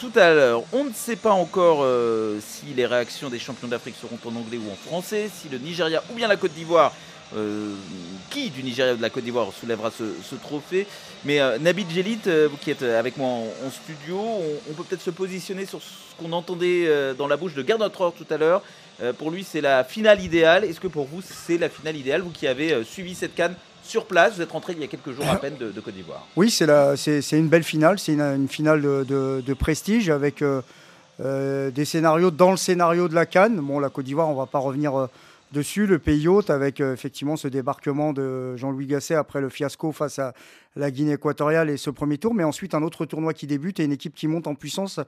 [0.00, 0.64] tout à l'heure.
[0.72, 1.86] On ne sait pas encore
[2.40, 6.02] si les réactions des champions d'Afrique seront en anglais ou en français, si le Nigeria
[6.10, 6.92] ou bien la Côte d'Ivoire,
[8.30, 10.88] qui du Nigeria ou de la Côte d'Ivoire soulèvera ce, trophée.
[11.24, 14.18] Mais Nabil Djelit, euh, vous qui êtes avec moi en, studio,
[14.68, 18.26] on, peut peut-être se positionner sur ce qu'on entendait dans la bouche de Gerd tout
[18.28, 18.62] à l'heure.
[19.00, 20.64] Euh, pour lui, c'est la finale idéale.
[20.64, 23.54] Est-ce que pour vous, c'est la finale idéale Vous qui avez euh, suivi cette canne
[23.84, 26.26] sur place, vous êtes rentré il y a quelques jours à peine de, Côte d'Ivoire?
[26.36, 27.98] Oui, c'est la- c'est c'est une belle finale.
[27.98, 33.14] C'est une, finale de, de- de prestige avec euh, des scénarios dans le scénario de
[33.14, 33.56] la Cannes.
[33.60, 35.08] Bon, la Côte d'Ivoire, on va pas revenir
[35.52, 35.86] dessus.
[35.86, 40.18] Le pays hôte avec euh, effectivement ce débarquement de Jean-Louis Gasset après le fiasco face
[40.18, 40.34] à
[40.76, 42.34] la Guinée équatoriale et ce premier tour.
[42.34, 45.00] Mais ensuite, un autre tournoi qui débute et une équipe qui monte en puissance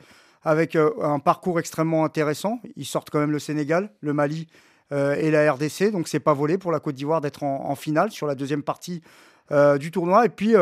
[0.42, 2.60] avec euh, un parcours extrêmement intéressant.
[2.76, 4.46] Ils sortent quand même le Sénégal, le Mali
[4.92, 5.90] euh, et la RDC.
[5.92, 8.62] Donc, c'est pas volé pour la Côte d'Ivoire d'être en, en finale sur la deuxième
[8.62, 9.02] partie
[9.80, 10.26] du tournoi.
[10.26, 10.54] Et puis,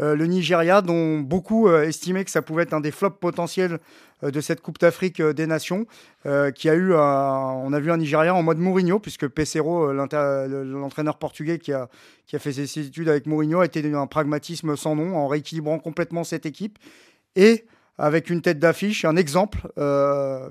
[0.00, 3.78] euh, le Nigeria, dont beaucoup euh, estimaient que ça pouvait être un des flops potentiels
[4.24, 5.86] euh, de cette Coupe d'Afrique des Nations,
[6.54, 11.58] qui a eu, on a vu un Nigeria en mode Mourinho, puisque Pesero, l'entraîneur portugais
[11.58, 11.88] qui a,
[12.38, 16.46] fait ses études avec Mourinho, a été d'un pragmatisme sans nom, en rééquilibrant complètement cette
[16.46, 16.78] équipe.
[17.36, 17.66] Et
[17.98, 19.68] avec une tête d'affiche, un exemple,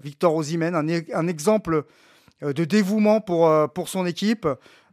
[0.03, 1.85] Victor Osimhen, un, e- exemple
[2.43, 4.47] de dévouement pour son équipe.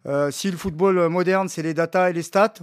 [0.06, 2.54] Euh, si le football moderne, c'est les datas et les stats,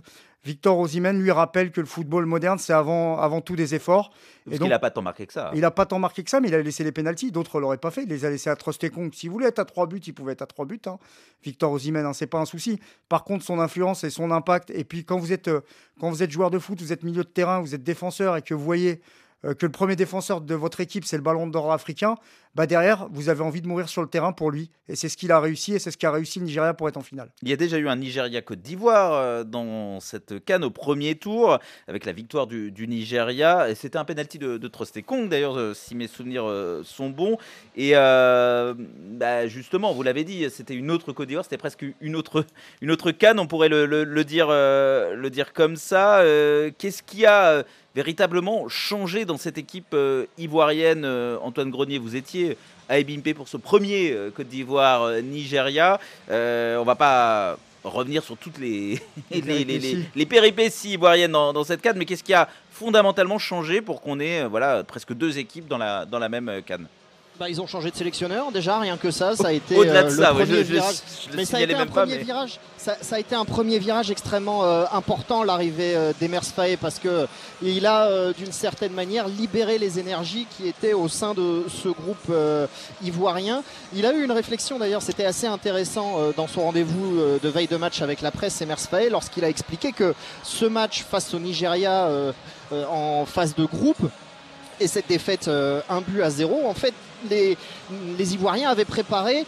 [0.48, 4.12] Victor Osimhen lui rappelle que le football moderne, c'est avant, avant tout des efforts.
[4.46, 5.52] Parce qu'il n'a pas tant marqué que ça.
[5.54, 7.32] Il n'a pas tant marqué que ça, mais il a laissé les pénalties.
[7.34, 8.04] D'autres l'auraient pas fait.
[8.04, 9.14] Il les a laissés à Trostekong.
[9.14, 10.80] S'il voulait être à trois buts, il pouvait être à trois buts.
[10.86, 11.00] hein.
[11.44, 12.80] Victor Osimhen, hein, c'est pas un souci.
[13.10, 14.70] Par contre, son influence et son impact.
[14.70, 15.60] Et puis quand vous êtes euh,
[16.00, 18.42] quand vous êtes joueur de foot, vous êtes milieu de terrain, vous êtes défenseur et
[18.42, 19.00] que vous voyez euh,
[19.44, 22.16] que le premier défenseur de votre équipe c'est le ballon d'or africain,
[22.56, 24.72] bah derrière vous avez envie de mourir sur le terrain pour lui.
[24.90, 26.98] Et c'est ce qu'il a réussi et c'est ce qu'a réussi le Nigeria pour être
[26.98, 27.30] en finale.
[27.44, 31.60] Il y a déjà eu un Nigeria-Côte d'Ivoire euh, dans cette canne au premier tour,
[31.88, 33.70] avec la victoire du, Nigeria.
[33.70, 37.38] Et c'était un penalty de, de Trostekong, d'ailleurs, euh, si mes souvenirs euh, sont bons.
[37.76, 42.16] Et euh, bah, justement, vous l'avez dit, c'était une autre Côte d'Ivoire, c'était presque une
[42.16, 42.46] autre,
[42.82, 46.20] une autre canne, on pourrait le, dire, euh, le dire comme ça.
[46.20, 47.64] Euh, Qu'est-ce qui a euh,
[48.02, 52.56] véritablement changé dans cette équipe euh, ivoirienne euh, Antoine Grenier, vous étiez
[52.90, 56.00] à Ebimpe pour ce premier euh, Côte d'Ivoire-Nigeria.
[56.30, 59.00] On va pas revenir sur toutes les,
[59.32, 60.04] les, les- les- péripéties.
[60.16, 64.20] les péripéties ivoiriennes dans, dans cette canne, mais qu'est-ce qui a fondamentalement changé pour qu'on
[64.20, 66.86] ait voilà, presque deux équipes dans la, dans la même canne?
[67.40, 70.08] Bah, ils ont changé de sélectionneur déjà, rien que ça, ça a été Au-delà de
[70.08, 70.96] euh, ça, le ouais, premier je- je- virage.
[71.32, 72.60] je mais ça a été un pas, premier mais- virage.
[72.78, 76.98] Ça, ça a été un premier virage extrêmement euh, important l'arrivée euh, d'Emers Faé parce
[76.98, 77.28] que
[77.62, 81.90] il a euh, d'une certaine manière libéré les énergies qui étaient au sein de ce
[81.90, 82.66] groupe euh,
[83.04, 83.62] ivoirien.
[83.94, 87.78] Il a eu une réflexion d'ailleurs, c'était assez intéressant dans son rendez-vous de veille de
[87.78, 92.10] match avec la presse Emers Faé lorsqu'il a expliqué que ce match face au Nigeria
[92.72, 94.10] en phase de groupe
[94.80, 96.94] et cette défaite euh, un but à zéro, en fait,
[97.30, 97.58] les,
[98.20, 99.46] Ivoiriens avaient préparé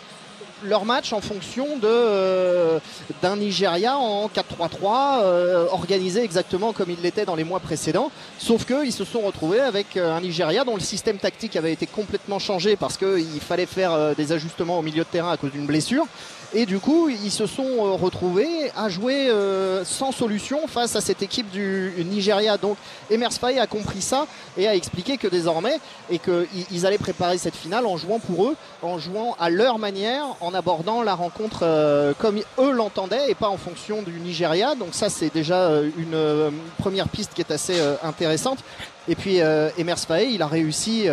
[0.64, 2.80] leur match en fonction euh,
[3.22, 8.12] d'un Nigeria en 4-3-3 euh, organisé exactement comme il l'était dans les mois précédents.
[8.38, 11.88] Sauf qu'ils se sont retrouvés avec euh, un Nigeria dont le système tactique avait été
[11.88, 15.66] complètement changé parce qu'il fallait faire des ajustements au milieu de terrain à cause d'une
[15.66, 16.06] blessure
[16.54, 21.02] et du coup ils se sont euh, retrouvés à jouer euh, sans solution face à
[21.02, 22.78] cette équipe du Nigeria donc
[23.10, 24.26] Emers Faye a compris ça
[24.58, 28.56] et a expliqué que désormais et qu'ils allaient préparer cette finale en jouant pour eux,
[28.82, 33.50] en jouant à leur manière, en abordant la rencontre euh, comme eux l'entendaient et pas
[33.50, 34.76] en fonction du Nigeria.
[34.76, 38.60] Donc ça c'est déjà une première piste qui est assez intéressante.
[39.08, 39.38] Et puis
[39.78, 41.08] Emers Faye, il a réussi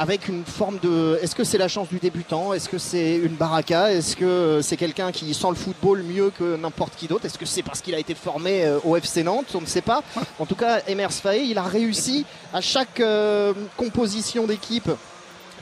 [0.00, 1.18] avec une forme de.
[1.20, 2.54] Est-ce que c'est la chance du débutant?
[2.54, 3.92] Est-ce que c'est une baraka?
[3.92, 7.26] Est-ce que c'est quelqu'un qui sent le football mieux que n'importe qui d'autre?
[7.26, 9.52] Est-ce que c'est parce qu'il a été formé euh, au FC Nantes?
[9.54, 10.02] On ne sait pas.
[10.38, 14.90] En tout cas, Emers Faé, il a réussi à chaque euh, composition d'équipe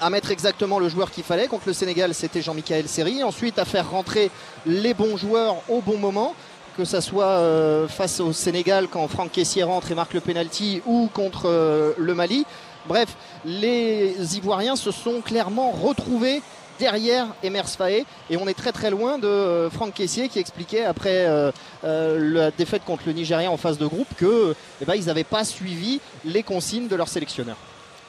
[0.01, 1.49] à mettre exactement le joueur qu'il fallait.
[1.49, 3.25] Contre le Sénégal, c'était Jean-Michel Seri.
[3.25, 4.31] Ensuite, à faire rentrer
[4.67, 6.37] les bons joueurs au bon moment
[6.79, 10.81] que ça soit euh, face au Sénégal quand Franck Caissier rentre et marque le penalty
[10.87, 12.47] ou contre euh, le Mali.
[12.89, 16.41] Bref, les Ivoiriens se sont clairement retrouvés
[16.79, 20.85] derrière Emers Faé et on est très très loin de euh, Franck Caissier qui expliquait
[20.85, 21.53] après euh,
[21.85, 25.45] euh, la défaite contre le Nigeria en phase de groupe que eh ben, n'avaient pas
[25.45, 27.57] suivi les consignes de leur sélectionneur.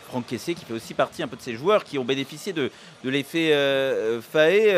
[0.07, 2.71] Franck Kessier qui fait aussi partie un peu de ces joueurs qui ont bénéficié de,
[3.03, 4.73] l'effet euh, Faé.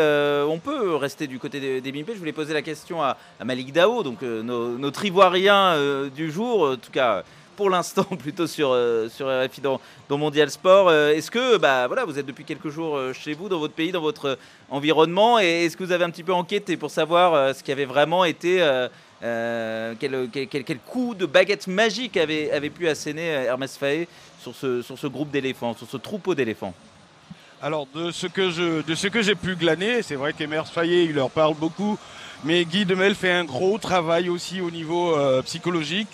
[0.46, 2.06] On peut rester du côté des, des.
[2.06, 5.78] Je voulais poser la question à, Malik Dao, donc notre Ivoirien
[6.14, 7.24] du jour, en tout cas
[7.56, 10.88] pour l'instant plutôt sur, euh, sur RFI dans, dans Mondial Sport.
[10.90, 13.74] Euh, est-ce que bah, voilà, vous êtes depuis quelques jours euh, chez vous, dans votre
[13.74, 14.38] pays, dans votre
[14.70, 17.86] environnement, et est-ce que vous avez un petit peu enquêté pour savoir ce qui avait
[17.86, 18.58] vraiment été...
[19.22, 19.98] quel,
[20.32, 24.08] quel- quel- quel coup de baguette magique avait, avait pu asséner Hermès Faé
[24.42, 26.74] sur ce, sur ce groupe d'éléphants, sur ce troupeau d'éléphants?
[27.62, 31.06] Alors de ce que je, de ce que j'ai pu glaner, c'est vrai qu'Emers Fayet,
[31.06, 32.00] il leur parle beaucoup,
[32.44, 36.08] mais Guy Demel fait un gros travail aussi au niveau psychologique.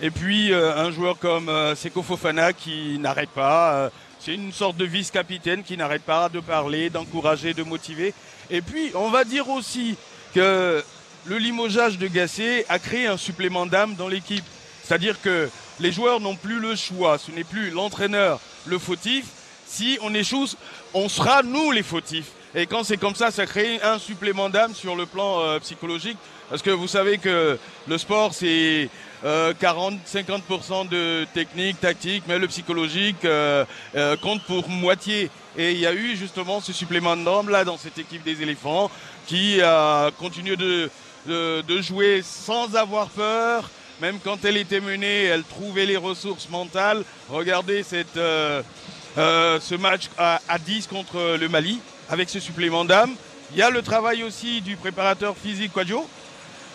[0.00, 3.74] Et puis euh, un joueur comme euh, Seko Fofana qui n'arrête pas.
[3.74, 8.14] euh, c'est une sorte de vice-capitaine qui n'arrête pas de parler, d'encourager, de motiver.
[8.50, 9.96] Et puis on va dire aussi
[10.34, 10.82] que
[11.26, 14.44] le limogeage de Gassé a créé un supplément d'âme dans l'équipe.
[14.82, 15.48] C'est-à-dire que
[15.80, 17.18] les joueurs n'ont plus le choix.
[17.18, 19.26] Ce n'est plus l'entraîneur le fautif.
[19.66, 20.46] Si on échoue,
[20.94, 22.30] on sera nous les fautifs.
[22.54, 26.16] Et quand c'est comme ça, ça crée un supplément d'âme sur le plan euh, psychologique.
[26.48, 28.88] Parce que vous savez que le sport, c'est
[29.24, 33.64] euh, 40-50% de technique, tactique, mais le psychologique euh,
[33.96, 35.30] euh, compte pour moitié.
[35.56, 38.90] Et il y a eu justement ce supplément d'âme là dans cette équipe des éléphants
[39.26, 40.90] qui a continué de,
[41.80, 47.04] jouer sans avoir peur, Même quand elle était menée, elle trouvait les ressources mentales.
[47.28, 47.84] Regardez
[48.16, 48.62] euh,
[49.18, 53.14] euh, ce match à, à 10 contre le Mali avec ce supplément d'âme.
[53.52, 56.06] Il y a le travail aussi du préparateur physique Quadio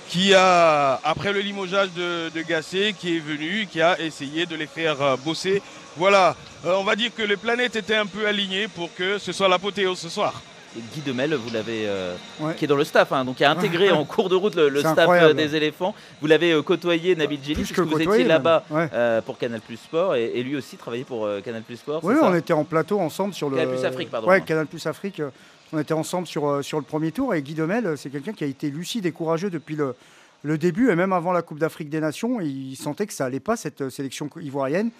[0.10, 4.56] qui a, après le limogeage de, de Gassé, qui est venu, qui a essayé de
[4.56, 5.62] les faire euh, bosser.
[5.98, 6.36] Voilà,
[6.66, 9.50] Euh, on va dire que les planètes étaient un peu alignées pour que ce soit
[9.50, 10.42] l'apothéose ce soir.
[10.78, 12.56] Et Guy Demel, vous l'avez, euh, Ouais.
[12.56, 14.80] qui est dans le staff, hein, donc qui a intégré en cours de route le,
[14.80, 15.34] staff incroyable.
[15.36, 15.94] des éléphants.
[16.22, 18.88] Vous l'avez euh, côtoyé, Nabil Djeli, puisque que vous étiez là-bas Ouais.
[18.94, 22.00] euh, pour Canal Plus Sport, et, et lui aussi travaillait pour euh, Canal Plus Sport.
[22.04, 23.58] Oui, ça on était en plateau ensemble sur le.
[23.58, 24.28] Canal Plus Afrique, pardon.
[24.30, 25.22] Ouais, Canal Plus Afrique.
[25.76, 28.34] On était ensemble sur, euh, sur le premier tour et Guy Demel, euh, c'est quelqu'un
[28.34, 29.96] qui a été lucide et courageux depuis le,
[30.44, 32.40] le début et même avant la Coupe d'Afrique des Nations.
[32.42, 34.92] Il sentait que ça allait pas cette euh, sélection ivoirienne.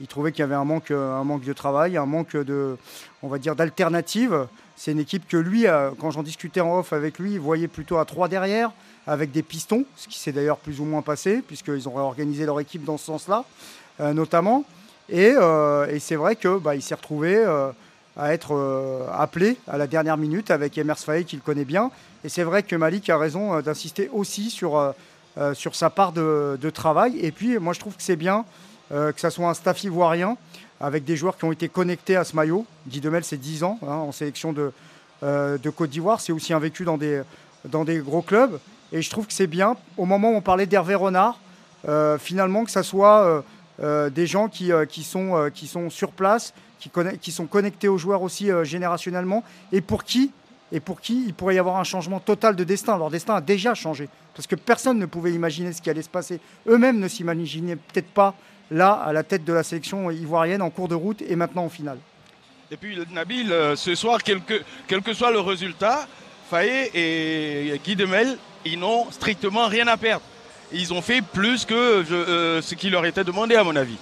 [0.00, 2.78] Il trouvait qu'il y avait un manque, un manque de travail, un manque de,
[3.22, 4.48] on va dire, d'alternative.
[4.74, 5.66] C'est une équipe que lui,
[6.00, 8.72] quand j'en discutais en off avec lui, il voyait plutôt à trois derrière,
[9.06, 12.58] avec des pistons, ce qui s'est d'ailleurs plus ou moins passé, puisqu'ils ont réorganisé leur
[12.58, 13.44] équipe dans ce sens-là,
[14.00, 14.64] notamment.
[15.08, 15.34] Et,
[15.88, 17.44] et c'est vrai que bah, il s'est retrouvé
[18.16, 21.90] à être euh, appelé à la dernière minute avec Emers Faye qu'il connaît bien.
[22.24, 26.12] Et c'est vrai que Malik a raison euh, d'insister aussi sur, euh, sur sa part
[26.12, 27.18] de, travail.
[27.20, 28.44] Et puis moi je trouve que c'est bien
[28.90, 30.36] que ça soit un staff ivoirien
[30.78, 32.66] avec des joueurs qui ont été connectés à ce maillot.
[32.86, 34.70] Guy Demel, c'est 10 ans hein, en sélection de,
[35.22, 36.20] de Côte d'Ivoire.
[36.20, 37.22] C'est aussi un vécu dans des,
[37.64, 38.58] dans des gros clubs.
[38.92, 41.40] Et je trouve que c'est bien, au moment où on parlait d'Hervé Renard,
[42.18, 43.42] finalement que ça soit
[43.80, 46.52] des gens qui, qui, sont, qui sont sur place,
[47.20, 50.32] qui, sont connectés aux joueurs aussi euh, générationnellement, et pour qui
[50.74, 52.96] et pour qui il pourrait y avoir un changement total de destin.
[52.96, 56.08] Leur destin a déjà changé, parce que personne ne pouvait imaginer ce qui allait se
[56.08, 56.40] passer.
[56.66, 58.34] Eux-mêmes ne s'imaginaient peut-être pas
[58.70, 61.68] là, à la tête de la sélection ivoirienne, en cours de route et maintenant en
[61.68, 61.98] finale.
[62.70, 66.08] Et puis Nabil, euh, ce soir, quel que, quel que soit le résultat,
[66.50, 70.24] Faye et Guy Demel, ils n'ont strictement rien à perdre.
[70.72, 73.98] Ils ont fait plus que euh, ce qui leur était demandé, à mon avis.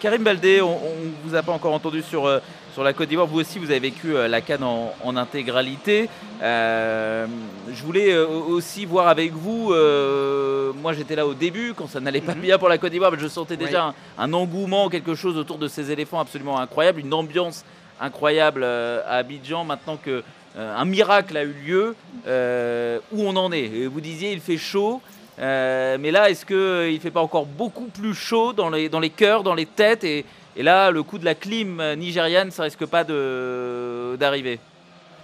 [0.00, 2.38] Karim Baldé, on ne vous a pas encore entendu sur, euh,
[2.72, 3.26] sur la Côte d'Ivoire.
[3.26, 6.08] Vous aussi, vous avez vécu euh, la Cannes en, en intégralité.
[6.40, 7.26] Euh,
[7.72, 12.20] je voulais aussi voir avec vous, euh, moi j'étais là au début, quand ça n'allait
[12.20, 15.36] pas bien pour la Côte d'Ivoire, mais je sentais déjà un, un engouement, quelque chose
[15.36, 17.64] autour de ces éléphants absolument incroyable, une ambiance
[18.00, 19.64] incroyable à Abidjan.
[19.64, 20.22] Maintenant que
[20.56, 23.86] un miracle a eu lieu, euh, où on en est?
[23.86, 25.00] Vous disiez, il fait chaud.
[25.40, 29.00] Euh, mais là, est-ce qu'il ne fait pas encore beaucoup plus chaud dans les, dans
[29.00, 30.24] les cœurs, dans les têtes et,
[30.56, 34.58] et là, le coup de la clim euh, nigériane, ça risque pas d'arriver?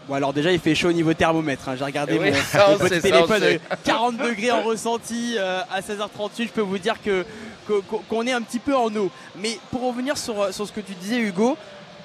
[0.07, 1.77] Bon alors déjà il fait chaud au niveau thermomètre, hein.
[1.79, 3.61] j'ai regardé Eh oui, mon, ça, mon on petit sait, ça, on téléphone, sait.
[3.73, 7.25] euh, 40 degrés en ressenti euh, à 16h38, je peux vous dire que
[8.11, 9.11] qu'on est un petit peu en eau.
[9.41, 11.57] Mais pour revenir sur, euh, sur ce que tu disais Hugo,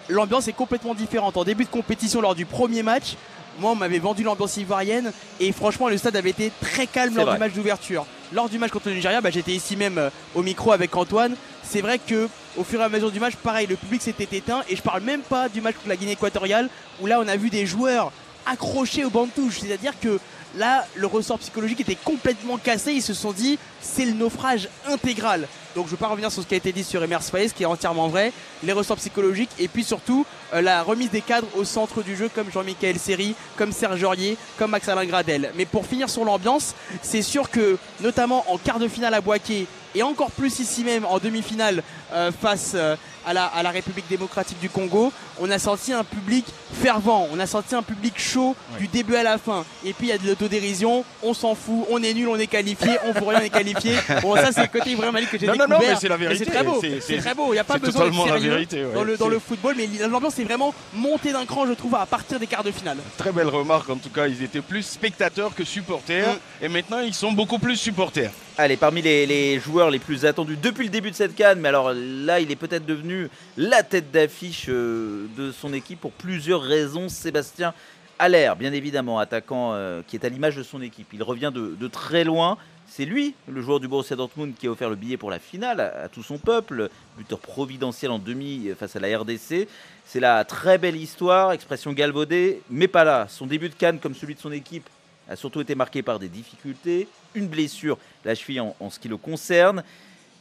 [0.07, 1.35] l'ambiance est complètement différente.
[1.35, 3.17] En début de compétition lors du premier match,
[3.59, 7.25] moi on m'avait vendu l'ambiance ivoirienne et franchement le stade avait été très calme lors
[7.25, 7.35] vrai.
[7.35, 8.05] du match d'ouverture.
[8.31, 11.35] Lors du match contre le Nigeria, bah, j'étais ici même euh, au micro avec Antoine.
[11.63, 14.61] C'est vrai que au fur et à mesure du match, pareil, le public s'était éteint
[14.69, 16.69] et je parle même pas du match contre la Guinée équatoriale
[17.01, 18.11] où là on a vu des joueurs
[18.45, 19.59] accrochés au banc de touche.
[19.59, 20.19] C'est-à-dire que
[20.57, 22.93] là, le ressort psychologique était complètement cassé.
[22.93, 25.47] Ils se sont dit, c'est le naufrage intégral.
[25.75, 27.47] Donc je ne vais pas revenir sur ce qui a été dit sur Emers Faye,
[27.47, 28.33] ce qui est entièrement vrai,
[28.63, 32.29] les ressorts psychologiques et puis surtout euh, la remise des cadres au centre du jeu
[32.33, 35.51] comme Jean-Michel Seri, comme Serge Aurier, comme Max-Alain Gradel.
[35.55, 39.67] Mais pour finir sur l'ambiance, c'est sûr que notamment en quart de finale à Boaké
[39.95, 44.07] et encore plus ici même en demi-finale euh, face euh, à, la, à la République
[44.07, 46.45] démocratique du Congo, on a senti un public
[46.81, 49.65] fervent, on a senti un public chaud du début à la fin.
[49.85, 52.47] Et puis il y a de l'autodérision, on s'en fout, on est nul, on est
[52.47, 53.95] qualifié, on vaut rien, on est qualifié.
[54.21, 55.79] Bon ça c'est le côté vraiment que j'ai Non, non, découvert.
[55.81, 56.45] non, mais c'est la vérité.
[56.45, 58.93] C'est très beau, C'est- très beau, il n'y a pas besoin totalement la vérité, ouais.
[58.93, 61.95] dans, le, dans C'est- le football, mais l'ambiance est vraiment montée d'un cran je trouve
[61.95, 62.97] à partir des quarts de finale.
[63.17, 66.33] Très belle remarque, en tout cas, ils étaient plus spectateurs que supporters.
[66.33, 66.65] Mm.
[66.65, 68.31] Et maintenant, ils sont beaucoup plus supporters.
[68.61, 71.93] Allez, parmi les, joueurs les plus attendus depuis le début de cette canne, mais alors
[71.93, 77.07] là, il est peut-être devenu la tête d'affiche euh, de son équipe pour plusieurs raisons.
[77.07, 77.73] Sébastien
[78.19, 81.07] Allaire, bien évidemment, attaquant euh, qui est à l'image de son équipe.
[81.13, 82.57] Il revient de, très loin.
[82.85, 85.79] C'est lui, le joueur du Borussia Dortmund, qui a offert le billet pour la finale
[85.79, 89.69] à, tout son peuple, buteur providentiel en demi face à la RDC.
[90.05, 93.27] C'est la très belle histoire, expression galvaudée, mais pas là.
[93.29, 94.89] Son début de canne, comme celui de son équipe,
[95.29, 99.17] a surtout été marqué par des difficultés, une blessure, la cheville en, ce qui le
[99.17, 99.83] concerne,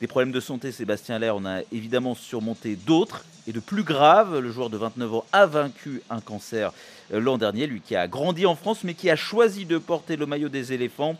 [0.00, 4.38] des problèmes de santé, Sébastien Allaire en a évidemment surmonté d'autres, et de plus grave,
[4.38, 6.72] le joueur de 29 ans a vaincu un cancer
[7.12, 10.16] euh, l'an dernier, lui qui a grandi en France, mais qui a choisi de porter
[10.16, 11.16] le maillot des éléphants.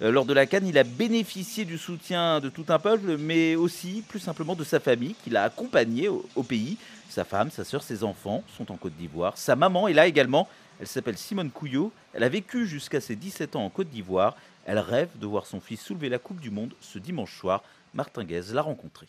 [0.00, 3.56] Euh, Lors de la Cannes, il a bénéficié du soutien de tout un peuple, mais
[3.56, 6.76] aussi plus simplement de sa famille, qui l'a accompagné au, au pays.
[7.08, 9.36] Sa femme, sa sœur, ses enfants sont en Côte d'Ivoire.
[9.36, 10.48] Sa maman est là également.
[10.80, 11.92] Elle s'appelle Simone Couillot.
[12.14, 14.34] Elle a vécu jusqu'à ses 17 ans en Côte d'Ivoire.
[14.64, 17.62] Elle rêve de voir son fils soulever la Coupe du Monde ce dimanche soir.
[17.92, 19.06] Martin Guez l'a rencontré.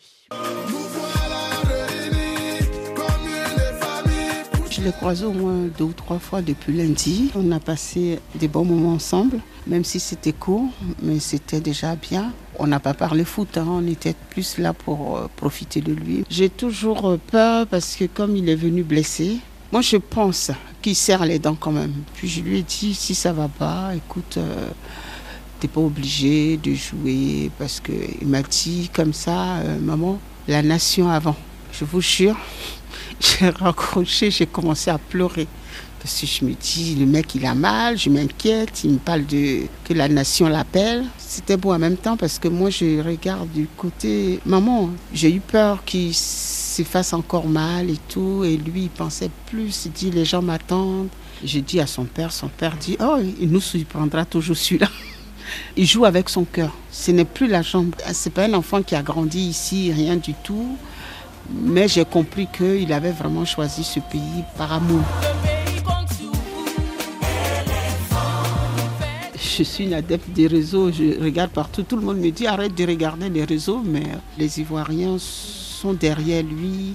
[4.70, 7.30] Je l'ai croisé au moins deux ou trois fois depuis lundi.
[7.34, 10.68] On a passé des bons moments ensemble, même si c'était court,
[11.02, 12.32] mais c'était déjà bien.
[12.58, 16.24] On n'a pas parlé foot, hein, on était plus là pour euh, profiter de lui.
[16.28, 19.38] J'ai toujours peur parce que comme il est venu blessé,
[19.72, 20.50] moi je pense
[20.82, 21.94] qu'il serre les dents quand même.
[22.14, 24.68] Puis je lui ai dit si ça va pas, écoute, euh,
[25.60, 30.18] t'es pas obligé de jouer parce qu'il m'a dit comme ça, euh, maman,
[30.48, 31.36] la nation avant.
[31.72, 32.36] Je vous jure,
[33.20, 35.46] j'ai raccroché, j'ai commencé à pleurer.
[36.02, 39.24] Parce que je me dis, le mec, il a mal, je m'inquiète, il me parle
[39.24, 41.04] de que la nation l'appelle.
[41.16, 44.90] C'était beau en même temps parce que moi, je regarde du côté maman.
[45.14, 46.12] J'ai eu peur qu'il
[46.72, 48.44] se fasse encore mal et tout.
[48.44, 49.84] Et lui, il pensait plus.
[49.86, 51.08] Il dit, les gens m'attendent.
[51.44, 54.88] J'ai dit à son père, son père dit, oh, il nous surprendra toujours celui-là.
[55.76, 56.72] Il joue avec son cœur.
[56.90, 57.94] Ce n'est plus la jambe.
[58.12, 60.78] C'est pas un enfant qui a grandi ici, rien du tout.
[61.50, 65.02] Mais j'ai compris qu'il avait vraiment choisi ce pays par amour.
[69.34, 71.82] Je suis une adepte des réseaux, je regarde partout.
[71.82, 74.04] Tout le monde me dit arrête de regarder les réseaux, mais
[74.38, 75.18] les Ivoiriens
[75.92, 76.94] derrière lui,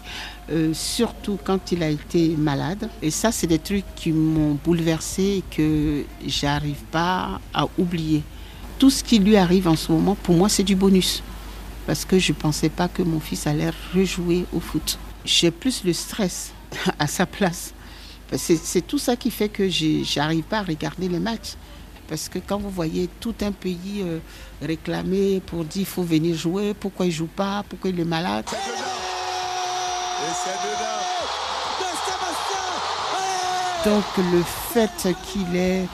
[0.50, 2.90] euh, surtout quand il a été malade.
[3.02, 8.24] Et ça, c'est des trucs qui m'ont bouleversé et que j'arrive pas à oublier.
[8.80, 11.22] Tout ce qui lui arrive en ce moment, pour moi, c'est du bonus.
[11.86, 14.98] Parce que je ne pensais pas que mon fils allait rejouer au foot.
[15.26, 16.54] J'ai plus le stress
[17.00, 17.74] à sa place.
[18.36, 21.56] C'est tout ça qui fait que je n'arrive pas à regarder les matchs.
[22.08, 24.20] Parce que quand vous voyez tout un pays euh,
[24.62, 28.06] réclamer pour dire qu'il faut venir jouer, pourquoi il ne joue pas, pourquoi il est
[28.06, 28.46] malade.
[33.86, 34.44] Donc le
[34.74, 35.86] fait qu'il ait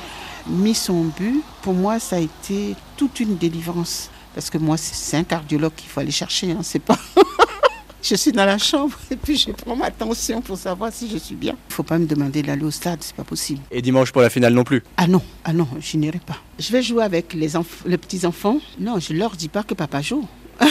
[0.47, 4.09] mis son but, pour moi, ça a été toute une délivrance.
[4.33, 6.97] Parce que moi, c'est c'est un cardiologue qu'il faut aller chercher, hein, c'est pas...
[8.03, 11.17] je suis dans la chambre et puis je prends ma tension pour savoir si je
[11.17, 11.53] suis bien.
[11.53, 13.61] Il ne faut pas me demander d'aller au stade, c'est pas possible.
[13.71, 14.83] Et dimanche pour la finale non plus?
[14.97, 16.37] Ah non, ah non, je n'irai pas.
[16.59, 17.51] Je vais jouer avec les,
[17.85, 18.59] les petits-enfants.
[18.79, 20.27] Non, je leur dis pas que papa joue.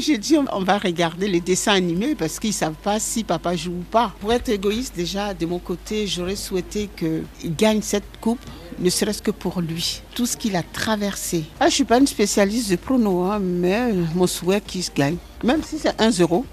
[0.00, 3.56] J'ai dit, on va regarder les dessins animés parce qu'ils ne savent pas si papa
[3.56, 4.12] joue ou pas.
[4.20, 8.40] Pour être égoïste, déjà, de mon côté, j'aurais souhaité qu'il gagne cette coupe,
[8.78, 10.02] ne serait-ce que pour lui.
[10.14, 11.44] Tout ce qu'il a traversé.
[11.58, 14.90] Ah, je ne suis pas une spécialiste de prono, hein, mais mon souhait qu'il se
[14.94, 15.16] gagne.
[15.42, 16.44] Même si c'est 1 0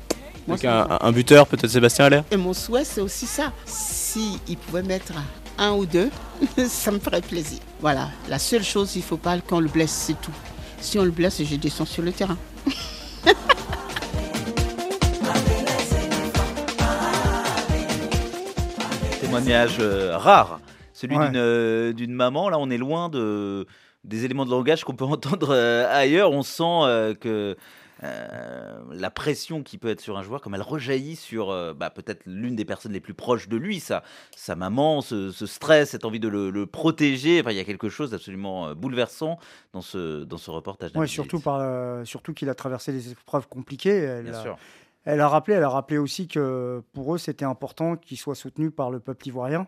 [0.48, 3.52] moi, Donc un, buteur, peut-être Sébastien Allaire Et mon souhait, c'est aussi ça.
[3.66, 5.14] Si il pouvait mettre
[5.58, 6.12] un ou deux,
[6.68, 7.60] ça me ferait plaisir.
[7.82, 10.34] Voilà, la seule chose, il ne faut pas qu'on le blesse, c'est tout.
[10.80, 12.38] Si on le blesse, je descends sur le terrain.
[19.22, 20.60] témoignage euh, rare,
[20.94, 21.28] celui Ouais.
[21.28, 22.50] d'une euh, d'une maman.
[22.50, 23.66] Là, on est loin de,
[24.04, 26.32] des éléments de langage qu'on peut entendre euh, ailleurs.
[26.32, 27.56] On sent euh, que
[28.04, 31.90] euh, la pression qui peut être sur un joueur, comme elle rejaillit sur euh, bah,
[31.90, 34.04] peut-être l'une des personnes les plus proches de lui, sa,
[34.36, 37.40] sa maman, ce, ce stress, cette envie de le, le protéger.
[37.40, 39.40] Enfin, il y a quelque chose d'absolument euh, bouleversant
[39.74, 40.92] dans ce, dans ce reportage.
[40.92, 43.96] D'Anne surtout par, euh, surtout qu'il a traversé des épreuves compliquées.
[43.98, 44.58] Elle, Bien a, sûr.
[45.06, 48.72] elle a rappelé, elle a rappelé aussi que pour eux, c'était important qu'il soit soutenu
[48.72, 49.68] par le peuple ivoirien.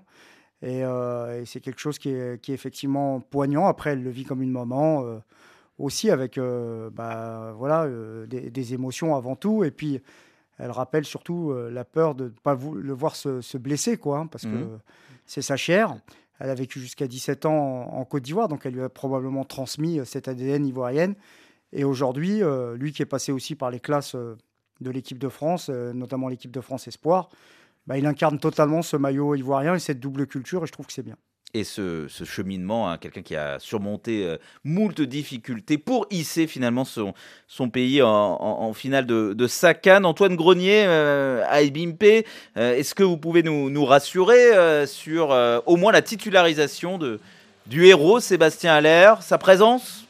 [0.63, 3.67] Et, euh, et c'est quelque chose qui est, qui est effectivement poignant.
[3.67, 5.19] Après, elle le vit comme une maman euh,
[5.79, 9.63] aussi, avec euh, bah, voilà, euh, des, des émotions avant tout.
[9.63, 10.01] Et puis,
[10.57, 14.19] elle rappelle surtout euh, la peur de ne pas le voir se, se blesser, quoi,
[14.19, 14.79] hein, parce que Mhm.
[15.25, 15.95] c'est sa chair.
[16.39, 19.43] Elle a vécu jusqu'à 17 ans en, en Côte d'Ivoire, donc elle lui a probablement
[19.43, 21.15] transmis cette ADN ivoirienne.
[21.73, 24.37] Et aujourd'hui, euh, lui qui est passé aussi par les classes euh,
[24.79, 27.29] de l'équipe de France, euh, notamment l'équipe de France Espoir,
[27.87, 30.93] bah, il incarne totalement ce maillot ivoirien et cette double culture, et je trouve que
[30.93, 31.17] c'est bien.
[31.57, 36.85] Et ce, ce cheminement, hein, quelqu'un qui a surmonté euh, moult difficultés pour hisser finalement
[36.85, 37.15] son,
[37.47, 40.03] son pays en, en- en finale de, de sa CAN.
[40.03, 42.03] Antoine Grenier, euh, à Ibimpe,
[42.57, 46.99] euh, est-ce que vous pouvez nous, nous rassurer euh, sur euh, au moins la titularisation
[46.99, 47.19] de,
[47.65, 50.03] du héros Sébastien Allaire, sa présence?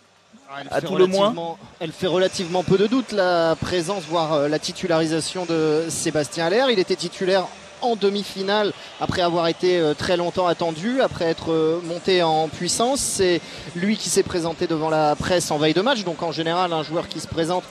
[0.71, 1.33] À fait tout le moins
[1.79, 6.69] Elle fait relativement peu de doute la présence, voire la titularisation de Sébastien Allaire.
[6.71, 7.47] Il était titulaire
[7.81, 12.99] en demi-finale après avoir été euh, très longtemps attendu, après être euh, monté en puissance.
[12.99, 13.41] C'est
[13.75, 16.03] lui qui s'est présenté devant la presse en veille de match.
[16.03, 17.63] Donc en général, un joueur qui se présente,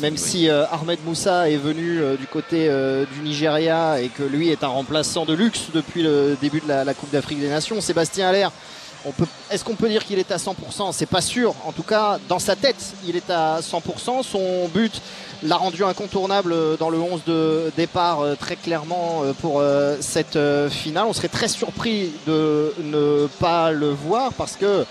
[0.00, 4.22] même si euh, Ahmed Moussa est venu euh, du côté euh, du Nigeria et que
[4.22, 7.48] lui est un remplaçant de luxe depuis le début de la, la Coupe d'Afrique des
[7.48, 8.50] Nations, Sébastien Allaire
[9.04, 11.54] on peut- Est-ce qu'on peut dire qu'il est à 100% C'est pas sûr.
[11.64, 14.24] En tout cas, dans sa tête, il est à 100%.
[14.24, 15.00] Son but
[15.42, 20.36] l'a rendu incontournable dans le 11 de départ euh, très clairement euh, pour euh, cette
[20.36, 21.06] euh, finale.
[21.08, 24.84] On serait très surpris de ne pas le voir parce que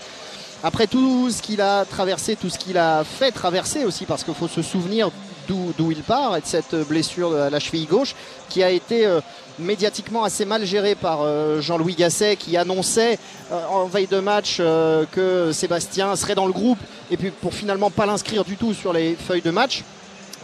[0.62, 4.34] après tout ce qu'il a traversé, tout ce qu'il a fait traverser aussi, parce qu'il
[4.34, 5.10] faut se souvenir
[5.48, 8.14] d'où il part et de cette blessure à la cheville gauche
[8.48, 9.20] qui a été euh,
[9.58, 13.18] médiatiquement assez mal gérée par euh, Jean-Louis Gasset qui annonçait
[13.50, 16.78] euh, en veille de match euh, que Sébastien serait dans le groupe
[17.10, 19.84] et puis pour finalement pas l'inscrire du tout sur les feuilles de match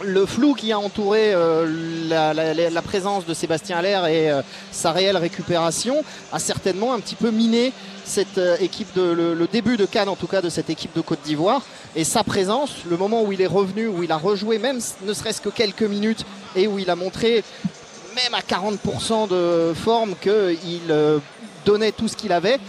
[0.03, 4.41] le flou qui a entouré euh, la, présence de Sébastien Allaire et euh,
[4.71, 7.71] sa réelle récupération a certainement un petit peu miné
[8.03, 11.21] cette euh, équipe le, début de Cannes en tout cas de cette équipe de Côte
[11.23, 11.61] d'Ivoire.
[11.95, 15.13] Et sa présence le moment où il est revenu où il a rejoué même ne
[15.13, 16.25] serait-ce que quelques minutes
[16.55, 17.43] et où il a montré
[18.15, 20.93] même à 40% de forme qu'il
[21.65, 22.59] donnait tout ce qu'il avait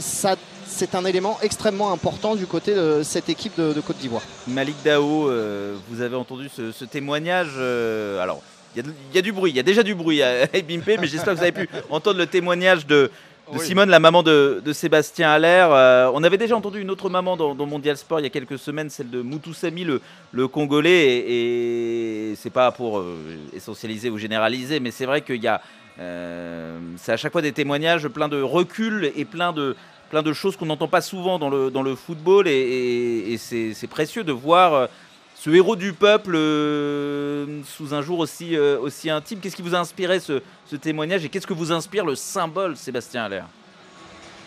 [0.00, 0.36] ça
[0.66, 4.22] c'est un élément extrêmement important du côté de cette équipe de, de Côte d'Ivoire.
[4.48, 7.52] Malik Dao, euh, vous avez entendu ce, ce témoignage.
[7.58, 8.42] euh, alors,
[8.76, 11.06] il y, a y du bruit, il y a déjà du bruit à Bimpe, mais
[11.06, 13.10] j'espère que vous avez pu entendre le témoignage de,
[13.52, 13.64] de Oui.
[13.64, 15.68] Simone, la maman de, de Sébastien Allaire.
[15.70, 18.30] Euh, on avait déjà entendu une autre maman dans, dans Mondial Sport il y a
[18.30, 20.00] quelques semaines, celle de Moutou Sami, le,
[20.32, 21.04] le Congolais.
[21.06, 23.16] Et, et c'est pas pour euh,
[23.54, 25.60] essentialiser ou généraliser, mais c'est vrai qu'il y a.
[26.00, 29.76] euh, c'est à chaque fois des témoignages plein de recul et plein de,
[30.10, 32.46] plein de choses qu'on n'entend pas souvent dans le, dans le football.
[32.48, 34.86] Et, et- c'est précieux de voir euh,
[35.34, 39.40] ce héros du peuple euh, sous un jour aussi, euh, aussi intime.
[39.40, 42.76] Qu'est-ce qui vous a inspiré ce, ce témoignage et qu'est-ce que vous inspire le symbole
[42.76, 43.46] Sébastien Allaire?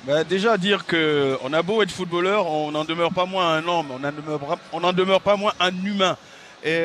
[0.05, 3.67] Bah, déjà dire que on a beau être footballeur, on n'en demeure pas moins un
[3.67, 3.99] homme, on
[4.79, 6.15] n'en demeure, pas- moins un humain.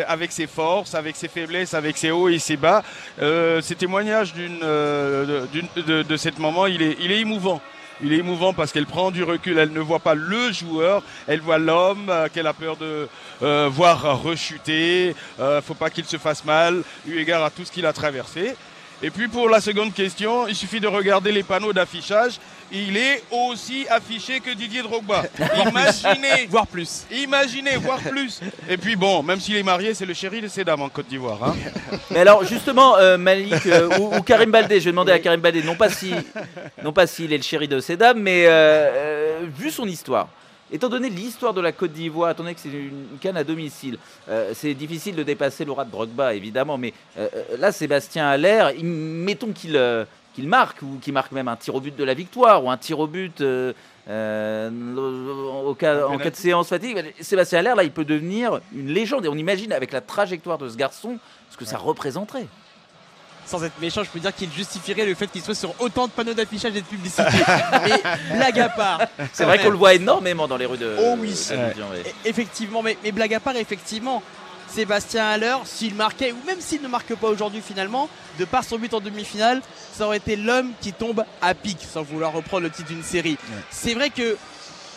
[0.06, 2.84] Avec ses forces, avec ses faiblesses, avec ses hauts et ses bas,
[3.20, 7.60] euh, ces témoignages d'une, de- de, de cette maman, il est, il est émouvant.
[8.04, 11.40] Il est émouvant parce qu'elle prend du recul, elle ne voit pas le joueur, elle
[11.40, 13.08] voit l'homme euh, qu'elle a peur de
[13.42, 15.14] euh, voir rechuter.
[15.38, 18.56] Euh, faut pas qu'il se fasse mal, eu égard à tout ce qu'il a traversé.
[19.04, 22.40] Et puis pour la seconde question, il suffit de regarder les panneaux d'affichage.
[22.72, 25.24] Il est aussi affiché que Didier Drogba.
[25.66, 27.04] Imaginez, voire plus.
[27.10, 28.40] Imaginez, voire plus.
[28.68, 31.06] Et puis bon, même s'il est marié, c'est le chéri de ses dames en Côte
[31.06, 31.38] d'Ivoire.
[31.44, 31.54] hein.
[32.10, 35.40] Mais alors justement, euh, Malik euh, ou, ou Karim Baldé, je vais demander à Karim
[35.40, 36.12] Baldé, non pas si,
[36.82, 40.28] non pas s'il est le chéri de ces dames, mais euh, vu son histoire.
[40.74, 43.98] Étant donné l'histoire de la Côte d'Ivoire, étant donné que c'est une canne à domicile,
[44.30, 46.78] euh, c'est difficile de dépasser Laura de Drogba, évidemment.
[46.78, 51.56] Mais euh, là, Sébastien Allaire, mettons qu'il euh, qu'il marque, ou qu'il marque même un
[51.56, 53.72] tir au but de la victoire, ou un tir au but euh,
[54.08, 54.70] euh,
[55.64, 57.14] au cas, en cas de séance fatigue.
[57.20, 59.24] Sébastien Allaire, là, il peut devenir une légende.
[59.24, 61.18] Et on imagine avec la trajectoire de ce garçon
[61.50, 62.46] ce que ça représenterait.
[63.44, 66.12] Sans être méchant, je peux dire qu'il justifierait le fait qu'il soit sur autant de
[66.12, 67.24] panneaux d'affichage et de publicité.
[67.84, 69.00] mais blague à part.
[69.32, 70.96] C'est vrai qu'on le voit énormément dans les rues de.
[70.98, 71.54] Oh oui, de.
[71.54, 74.22] E- Effectivement, mais, mais blague à part, effectivement,
[74.74, 78.08] Sébastien Haller, s'il marquait, ou même s'il ne marque pas aujourd'hui finalement,
[78.38, 79.60] de par son but en demi-finale,
[79.96, 83.36] ça aurait été l'homme qui tombe à pic, sans vouloir reprendre le titre d'une série.
[83.70, 84.36] C'est vrai que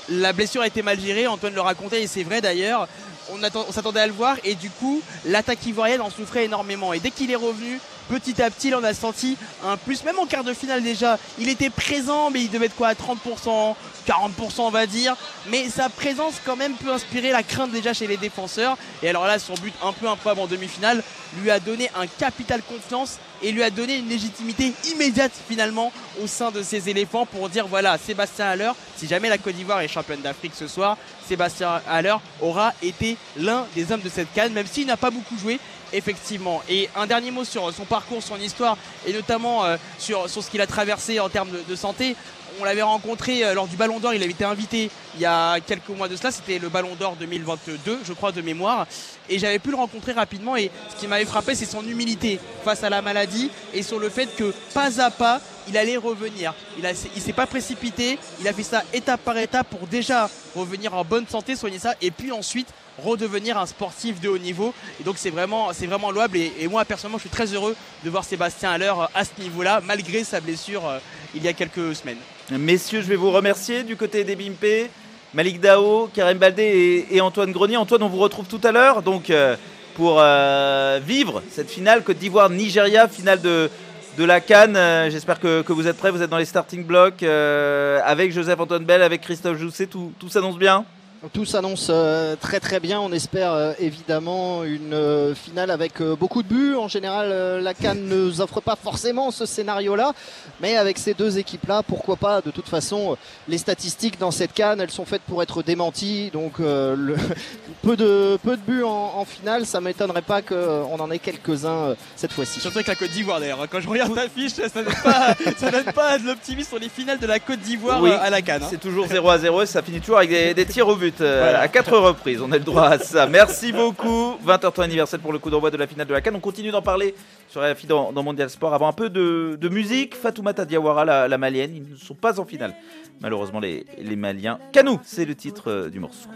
[0.09, 2.87] la blessure a été mal gérée, Antoine le racontait, et c'est vrai d'ailleurs.
[3.31, 6.93] On, on s'attendait à le voir, et du coup, l'attaque ivoirienne en souffrait énormément.
[6.93, 10.19] Et dès qu'il est revenu, petit à petit, là, on a senti un plus, même
[10.19, 11.17] en quart de finale déjà.
[11.39, 13.75] Il était présent, mais il devait être quoi à 30%,
[14.07, 14.25] 40%
[14.59, 15.15] on va dire.
[15.47, 18.77] Mais sa présence quand même peut inspirer la crainte déjà chez les défenseurs.
[19.03, 21.03] Et alors là, son but un peu improbable en demi-finale
[21.41, 25.91] lui a donné un capital confiance et lui a donné une légitimité immédiate finalement
[26.23, 29.81] au sein de ses éléphants pour dire voilà, Sébastien Haller, si jamais la Côte d'Ivoire
[29.81, 30.97] est championne d'Afrique ce soir,
[31.27, 35.37] Sébastien Haller aura été l'un des hommes de cette canne, même s'il n'a pas beaucoup
[35.37, 35.59] joué.
[35.95, 36.61] Effectivement.
[36.67, 38.77] Et un dernier mot sur son parcours, son histoire,
[39.07, 42.17] et notamment euh, sur, ce qu'il a traversé en termes de, de santé.
[42.59, 45.59] On l'avait rencontré euh, lors du Ballon d'Or, il avait été invité il y a
[45.61, 48.85] quelques mois de cela, c'était le Ballon d'Or 2022, je crois, de mémoire.
[49.29, 52.83] Et j'avais pu le rencontrer rapidement, et ce qui m'avait frappé, c'est son humilité face
[52.83, 56.53] à la maladie, et sur le fait que pas à pas, il allait revenir.
[56.77, 56.85] Il,
[57.15, 61.05] il s'est pas précipité, il a fait ça étape par étape pour déjà revenir en
[61.05, 62.67] bonne santé, soigner ça, et puis ensuite
[63.03, 64.73] redevenir un sportif de haut niveau.
[64.99, 66.37] Et donc c'est vraiment, c'est vraiment louable.
[66.37, 69.81] Et, moi personnellement, je suis très heureux de voir Sébastien Haller euh, à ce niveau-là,
[69.85, 70.99] malgré sa blessure euh,
[71.33, 72.17] il y a quelques semaines.
[72.51, 74.89] Messieurs, je vais vous remercier du côté des Bimpe,
[75.33, 77.77] Malik Dao, Karim Baldé et, Antoine Grenier.
[77.77, 79.55] Antoine, on vous retrouve tout à l'heure donc euh,
[79.95, 83.69] pour euh, vivre cette finale Côte d'Ivoire-Nigeria, finale de,
[84.17, 85.09] de la Cannes.
[85.09, 88.85] J'espère que, que vous êtes prêts, vous êtes dans les starting blocks avec Joseph Antoine
[88.85, 90.85] Bell, avec Christophe Jousset, tout, tout s'annonce bien?
[91.33, 92.99] Tout s'annonce euh, très très bien.
[92.99, 96.75] On espère euh, évidemment une euh, finale avec beaucoup de buts.
[96.75, 100.13] En général, la Cannes ne nous offre pas forcément ce scénario-là.
[100.61, 102.41] Mais avec ces deux équipes-là, pourquoi pas?
[102.41, 103.17] De toute façon,
[103.47, 106.29] les statistiques dans cette Cannes, elles sont faites pour être démenties.
[106.31, 107.15] Donc euh, le-
[107.81, 111.95] peu, de, peu de buts en, en finale, ça m'étonnerait pas qu'on en ait quelques-uns
[112.15, 112.59] cette fois-ci.
[112.59, 113.61] Surtout avec la Côte d'Ivoire d'ailleurs.
[113.61, 113.67] hein.
[113.69, 117.19] Quand je regarde l'affiche, ça donne pas, ça donne pas de l'optimisme sur les finales
[117.19, 118.61] de la Côte d'Ivoire Oui, à la Cannes.
[118.63, 118.67] hein.
[118.69, 121.14] C'est toujours 0 à 0 et ça finit toujours avec des, des tirs au but
[121.21, 121.59] euh, Voilà.
[121.61, 122.41] à quatre reprises.
[122.41, 123.27] On a le droit à ça.
[123.27, 124.35] Merci beaucoup.
[124.45, 126.35] 20h30 anniversaire pour le coup d'envoi de la finale de la Cannes.
[126.35, 127.15] On continue d'en parler
[127.49, 128.73] sur RFI dans, dans Mondial Sport.
[128.73, 132.39] Avant un peu de, de musique, Fatoumata Diawara, la, la malienne, ils ne sont pas
[132.39, 132.73] en finale.
[133.21, 134.59] Malheureusement, les, les Maliens.
[134.71, 136.29] Canou, c'est le titre euh, du morceau.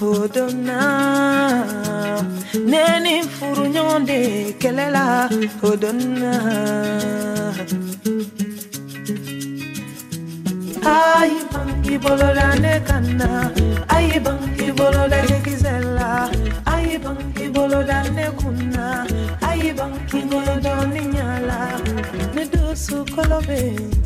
[0.00, 1.64] hodonna
[4.60, 5.28] kɛlɛ la
[5.62, 6.32] hodonna
[10.84, 13.52] Ai bangi bolo la nekana
[13.88, 16.30] Ai bangi bolo la nekizela
[16.66, 19.06] Ai bangi bolo la nekuna
[19.42, 21.60] Ai bangi bolo da ninyala
[22.34, 23.99] Nedusu kolobe.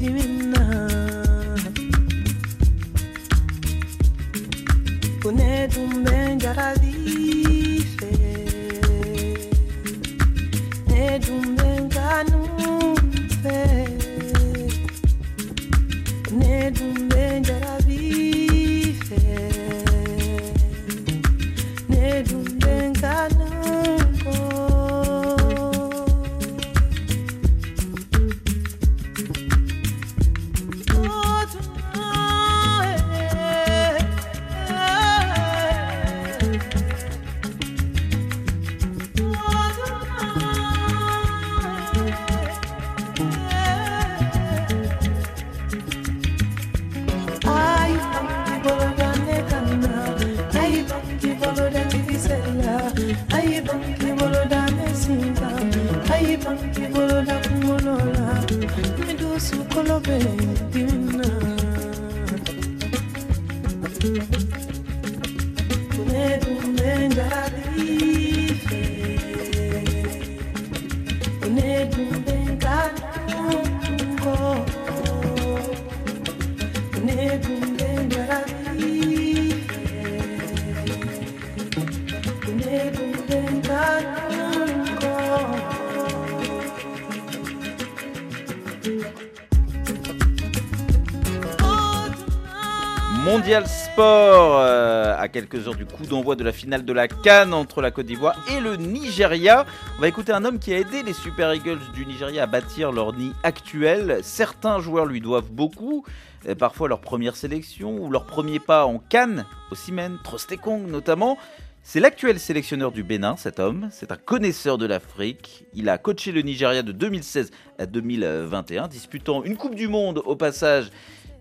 [93.25, 97.55] Mondial Sport, euh, à quelques heures du coup d'envoi de la finale de la Cannes
[97.55, 99.65] entre la Côte d'Ivoire et le Nigeria.
[99.97, 102.93] On va écouter un homme qui a aidé les Super Eagles du Nigeria à bâtir
[102.93, 104.19] leur nid actuel.
[104.23, 106.05] Certains joueurs lui doivent beaucoup,
[106.47, 111.39] euh, parfois leur première sélection ou leur premier pas en Cannes, Osimhen, Trostekong notamment.
[111.87, 113.89] C'est l'actuel sélectionneur du Bénin, cet homme.
[113.93, 115.67] C'est un connaisseur de l'Afrique.
[115.75, 120.35] Il a coaché le Nigeria de 2016 à 2021, disputant une Coupe du Monde au
[120.35, 120.91] passage,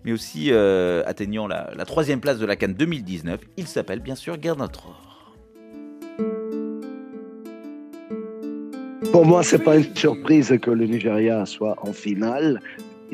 [0.03, 3.39] mais aussi euh, atteignant la, troisième place de la Cannes 2019.
[3.55, 5.33] Il s'appelle bien sûr Traore.
[9.13, 12.59] Pour moi, c'est pas une surprise que le Nigeria soit en finale.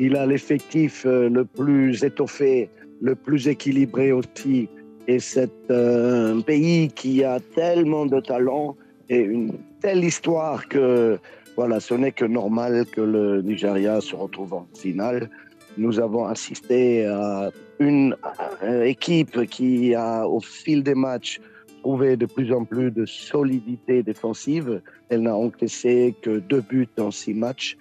[0.00, 2.70] Il a l'effectif euh, le plus étoffé,
[3.00, 4.68] le plus équilibré aussi.
[5.10, 8.76] Et c'est euh, un pays qui a tellement de talent
[9.08, 11.18] et une telle histoire que
[11.56, 15.28] voilà, ce n'est que normal que le Nigeria se retrouve en finale.
[15.76, 17.50] Nous avons assisté à
[17.80, 18.16] une
[18.62, 21.40] euh, équipe qui a, au fil des matchs,
[21.82, 24.80] trouvé de plus en plus de solidité défensive.
[25.08, 27.76] Elle n'a encaissé que deux buts dans six matchs.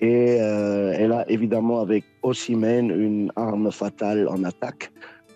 [0.00, 4.90] Et euh, elle a évidemment avec Osimhen une arme fatale en attaque.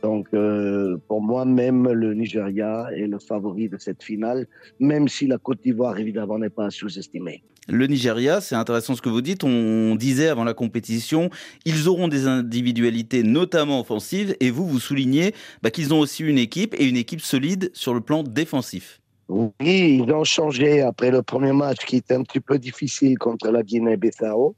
[0.04, 4.46] Donc euh, pour moi, même le Nigeria est le favori de cette finale,
[4.78, 7.42] même si la Côte d'Ivoire évidemment n'est pas sous-estimée.
[7.68, 9.44] Le Nigeria, c'est intéressant ce que vous dites.
[9.44, 11.30] On disait avant la compétition,
[11.64, 15.32] ils auront des individualités, notamment offensives, et vous, vous soulignez
[15.62, 19.00] bah, qu'ils ont aussi une équipe et une équipe solide sur le plan défensif.
[19.28, 23.50] Oui, ils ont changé après le premier match qui était un petit peu difficile contre
[23.50, 24.54] la Guinée-Bissau.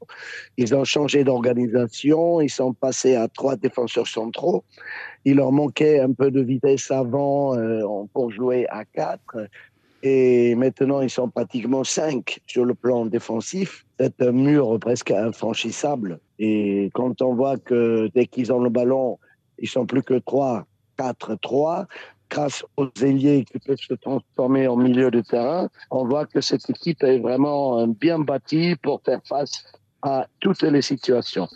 [0.57, 4.65] Ils ont changé d'organisation, ils sont passés à trois défenseurs centraux.
[5.23, 7.81] Il leur manquait un peu de vitesse avant euh,
[8.13, 9.37] pour jouer à quatre.
[10.03, 13.85] Et maintenant, ils sont pratiquement cinq sur le plan défensif.
[13.99, 16.19] C'est un mur presque infranchissable.
[16.39, 19.17] Et quand on voit que dès qu'ils ont le ballon,
[19.59, 21.87] ils sont plus que trois, quatre, trois,
[22.29, 26.69] grâce aux ailiers qui peuvent se transformer en milieu de terrain, on voit que cette
[26.69, 29.63] équipe est vraiment euh, bien bâtie pour faire face
[30.01, 31.47] à toutes les situations.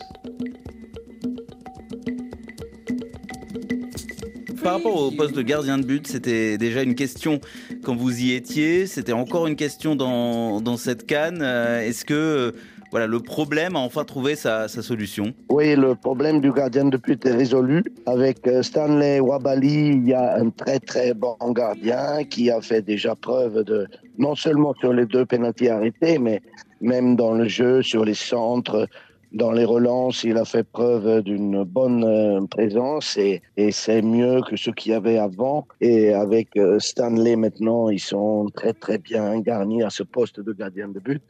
[4.64, 7.42] Par rapport au poste de gardien de but, c'était déjà une question
[7.84, 11.42] quand vous y étiez, c'était encore une question dans, dans cette canne.
[11.42, 12.52] Euh, est-ce que euh,
[12.92, 16.98] voilà, le problème a enfin trouvé sa, sa solution Oui, le problème du gardien de
[16.98, 17.84] but est résolu.
[18.06, 22.82] Avec euh, Stanley Wabali, il y a un très très bon gardien qui a fait
[22.82, 23.88] déjà preuve de,
[24.18, 26.42] non seulement sur les deux pénaltys arrêtés, mais
[26.82, 28.88] même dans le jeu, sur les centres,
[29.32, 34.42] dans les relances, il a fait preuve d'une bonne euh, présence et, et c'est mieux
[34.42, 35.66] que ce qu'il y avait avant.
[35.80, 40.52] Et avec euh, Stanley maintenant, ils sont très très bien garnis à ce poste de
[40.52, 41.22] gardien de but.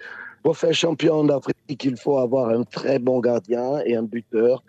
[0.43, 4.63] Pour faire champion d'Afrique, il faut avoir un très bon gardien et un buteur.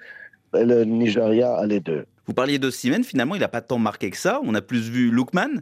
[0.53, 2.05] Le Nigeria a les deux.
[2.27, 4.41] Vous parliez de Simen, finalement, il n'a pas tant marqué que ça.
[4.45, 5.61] On a plus vu Lookman,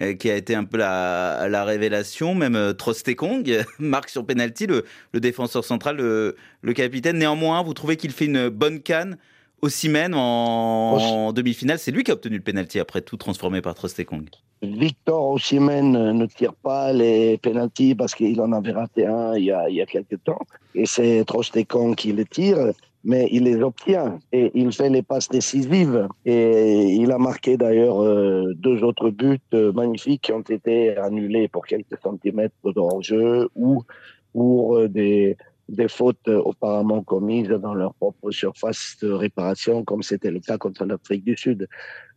[0.00, 2.34] euh, qui a été un peu la, la révélation.
[2.34, 4.84] Même euh, Trostekong marque sur penalty, le,
[5.14, 7.18] défenseur central, le capitaine.
[7.18, 9.16] Néanmoins, vous trouvez qu'il fait une bonne canne
[9.68, 13.74] Simen en, en demi-finale, c'est lui qui a obtenu le penalty après tout transformé par
[13.74, 14.28] Trostekong.
[14.62, 19.50] Victor Osimhen ne tire pas les pénalties parce qu'il en avait raté un il y
[19.50, 20.40] a, il y a quelques temps.
[20.74, 25.28] Et c'est Trostekong qui les tire, mais il les obtient et il fait les passes
[25.28, 26.06] décisives.
[26.24, 31.48] Et il a marqué d'ailleurs euh, deux autres buts euh, magnifiques qui ont été annulés
[31.48, 33.82] pour quelques centimètres de hors-jeu ou
[34.32, 35.36] pour euh, des,
[35.68, 40.84] des fautes auparavant commises dans leur propre surface de réparation, comme c'était le cas contre
[40.84, 41.68] l'Afrique du Sud.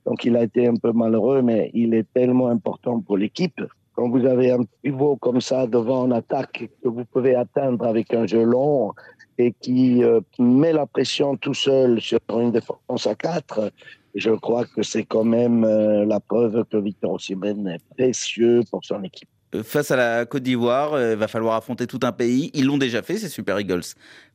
[0.05, 3.61] Donc il a été un peu malheureux, mais il est tellement important pour l'équipe.
[3.93, 8.13] Quand vous avez un pivot comme ça devant en attaque que vous pouvez atteindre avec
[8.13, 8.93] un jeu long
[9.37, 13.71] et qui euh, met la pression tout seul sur une défense à quatre,
[14.13, 18.83] je crois que c'est quand même euh, la preuve que Victor Osimhen est précieux pour
[18.83, 19.29] son équipe.
[19.63, 22.51] Face à la Côte d'Ivoire, il va falloir affronter tout un pays.
[22.53, 23.83] Ils l'ont déjà fait, ces Super Eagles.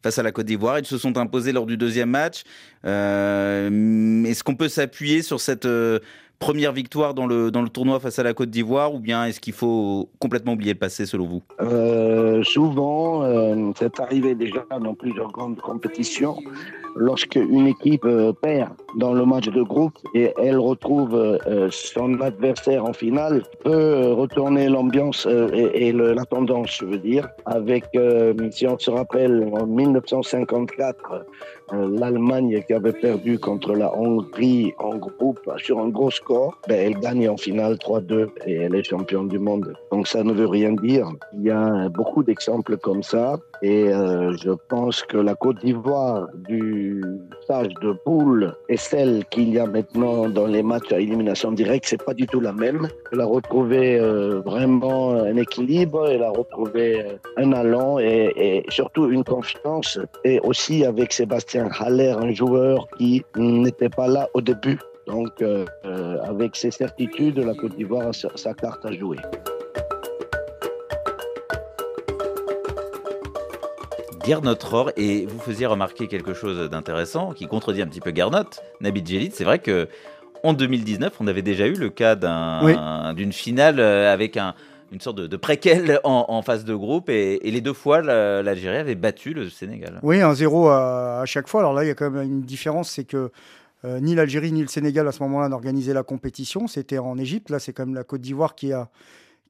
[0.03, 2.43] Face à la Côte d'Ivoire, ils se sont imposés lors du deuxième match.
[2.85, 5.99] Euh, Est-ce qu'on peut s'appuyer sur cette euh,
[6.41, 9.39] première victoire dans le, dans le tournoi face à la Côte d'Ivoire ou bien est-ce
[9.41, 11.43] qu'il faut complètement oublier le passé selon vous?
[11.61, 16.37] Euh, Souvent, euh, c'est arrivé déjà dans plusieurs grandes compétitions.
[16.97, 22.21] Lorsque une équipe euh, perd dans le match de groupe et elle retrouve euh, son
[22.21, 27.29] adversaire en finale, peut retourner l'ambiance et, et la tendance, je veux dire.
[27.45, 27.85] Avec,
[28.51, 31.27] si on se rappelle, en 1954,
[31.73, 36.99] l'Allemagne qui avait perdu contre la Hongrie en groupe sur un gros score, ben, elle
[37.01, 39.75] gagne en finale 3-2 et elle est championne du monde.
[39.91, 41.09] Donc ça ne veut rien dire.
[41.35, 46.29] Il y a beaucoup d'exemples comme ça et euh, je pense que la Côte d'Ivoire
[46.49, 47.03] du
[47.43, 51.87] stage de poule et celle qu'il y a maintenant dans les matchs à élimination directe,
[51.89, 52.89] c'est pas du tout la même.
[53.13, 59.11] Elle a retrouvé euh, vraiment un équilibre, elle a retrouvé euh, un allant et surtout
[59.11, 64.79] une confiance et aussi avec Sébastien Haller, un joueur qui n'était pas là au début.
[65.07, 69.17] Donc, euh, euh, avec ces certitudes, la Côte d'Ivoire a sa, carte à jouer.
[74.25, 78.45] Gernot Rohr, et vous faisiez remarquer quelque chose d'intéressant qui contredit un petit peu Gernot,
[78.81, 79.31] Nabil Djelit.
[79.33, 79.89] C'est vrai que
[80.43, 84.55] en 2019, on avait déjà eu le cas d'un- d'une finale euh, avec un,
[84.93, 88.95] une sorte de, préquel en, phase de groupe, et, les deux fois, la- l'Algérie avait
[88.95, 90.01] battu le Sénégal.
[90.03, 91.61] Oui, un 0 à, à chaque fois.
[91.61, 93.31] Alors là, il y a quand même une différence, c'est que
[93.85, 96.67] euh, ni l'Algérie ni le Sénégal à ce moment-là n'organisaient la compétition.
[96.67, 97.51] C'était en Égypte.
[97.51, 98.89] Là, c'est quand même la Côte d'Ivoire qui a,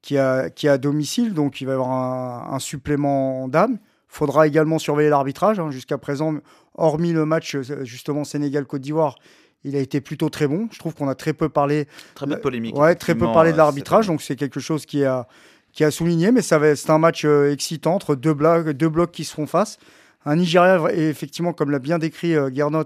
[0.03, 3.79] qui, a, qui a domicile, donc il va y avoir un, un supplément d'âme.
[4.13, 5.61] Il faudra également surveiller l'arbitrage.
[5.61, 5.71] hein.
[5.71, 6.35] Jusqu'à présent,
[6.75, 9.17] hormis le match euh, justement Sénégal-Côte d'Ivoire,
[9.63, 10.69] il a été plutôt très bon.
[10.73, 11.87] Je trouve qu'on a très peu parlé.
[12.15, 14.85] Très peu de polémique, Ouais, très peu parlé de euh, l'arbitrage, donc c'est quelque chose
[14.85, 15.29] qui a,
[15.73, 16.33] qui a souligné.
[16.33, 19.79] Mais c'est un match euh, excitant entre deux blocs, deux blocs qui se font face.
[20.27, 22.85] Un Nigeria, effectivement, comme l'a bien décrit Gernot,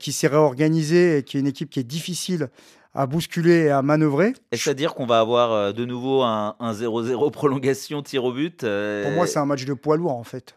[0.00, 2.48] qui s'est réorganisé et qui est une équipe qui est difficile
[2.94, 4.32] à bousculer et à manœuvrer.
[4.50, 8.32] Est-ce à dire qu'on va avoir euh, de nouveau un un 0-0 prolongation tir au
[8.32, 10.56] but euh, Pour moi, c'est un match de poids lourd, en fait.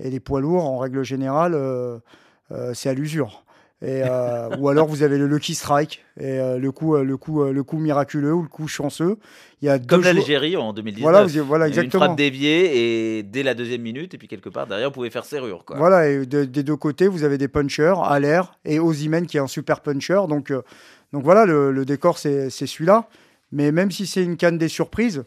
[0.00, 1.98] Et les poids lourds, en règle générale, euh,
[2.52, 3.44] euh, c'est à l'usure.
[3.80, 4.02] Et,
[4.58, 8.32] ou alors vous avez le lucky strike et le coup, le coup, le coup miraculeux
[8.34, 9.18] ou le coup chanceux.
[9.62, 11.02] Il y a Comme l'Algérie en 2019.
[11.08, 12.02] Voilà, vous- voilà Il y a eu exactement.
[12.02, 15.10] Une frappe déviée et dès la deuxième minute, et puis quelque part derrière, vous pouvez
[15.10, 15.64] faire serrure.
[15.64, 15.76] Quoi.
[15.76, 19.36] Voilà, et de- des deux côtés, vous avez des punchers, à l'air et Ozymen qui
[19.36, 20.22] est un super puncher.
[20.28, 20.52] Donc,
[21.12, 23.08] donc voilà, le, le décor, c'est celui-là.
[23.50, 25.24] Mais même si c'est une canne des surprises,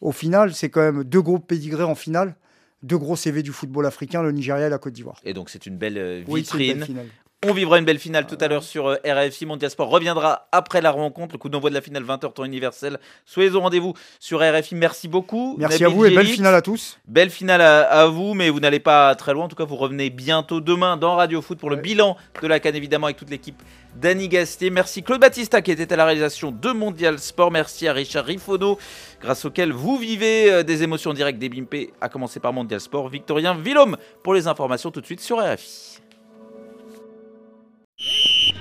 [0.00, 2.34] au final, c'est quand même deux gros pédigrés en finale,
[2.82, 5.20] deux gros CV du football africain, le Nigeria et la Côte d'Ivoire.
[5.24, 7.06] Et donc c'est une belle euh, Oui, c'est une belle vitrine finale.
[7.46, 9.46] On vivra une belle finale tout à l'heure sur euh, RFI.
[9.46, 11.34] Mondial Sport reviendra après la rencontre.
[11.34, 12.98] Le coup d'envoi de la finale 20h temps universel.
[13.26, 14.74] Soyez au rendez-vous sur RFI.
[14.74, 15.54] Merci beaucoup.
[15.56, 16.98] Merci Nabil à vous et belle finale à tous.
[17.06, 19.44] Belle finale à, à vous, mais vous n'allez pas très loin.
[19.44, 22.58] En tout cas, vous revenez bientôt demain dans Radio Foot pour le bilan de la
[22.58, 23.62] Cannes, évidemment, avec toute l'équipe
[23.94, 24.70] d'Annie Gastier.
[24.70, 27.52] Merci Claude Battista qui était à la réalisation de Mondial Sport.
[27.52, 28.78] Merci à Richard Rifono,
[29.20, 33.08] grâce auquel vous vivez euh, des émotions directes des BIMP, à commencer par Mondial Sport.
[33.08, 35.97] Victorien Villaume pour les informations tout de suite sur RFI.
[38.00, 38.10] you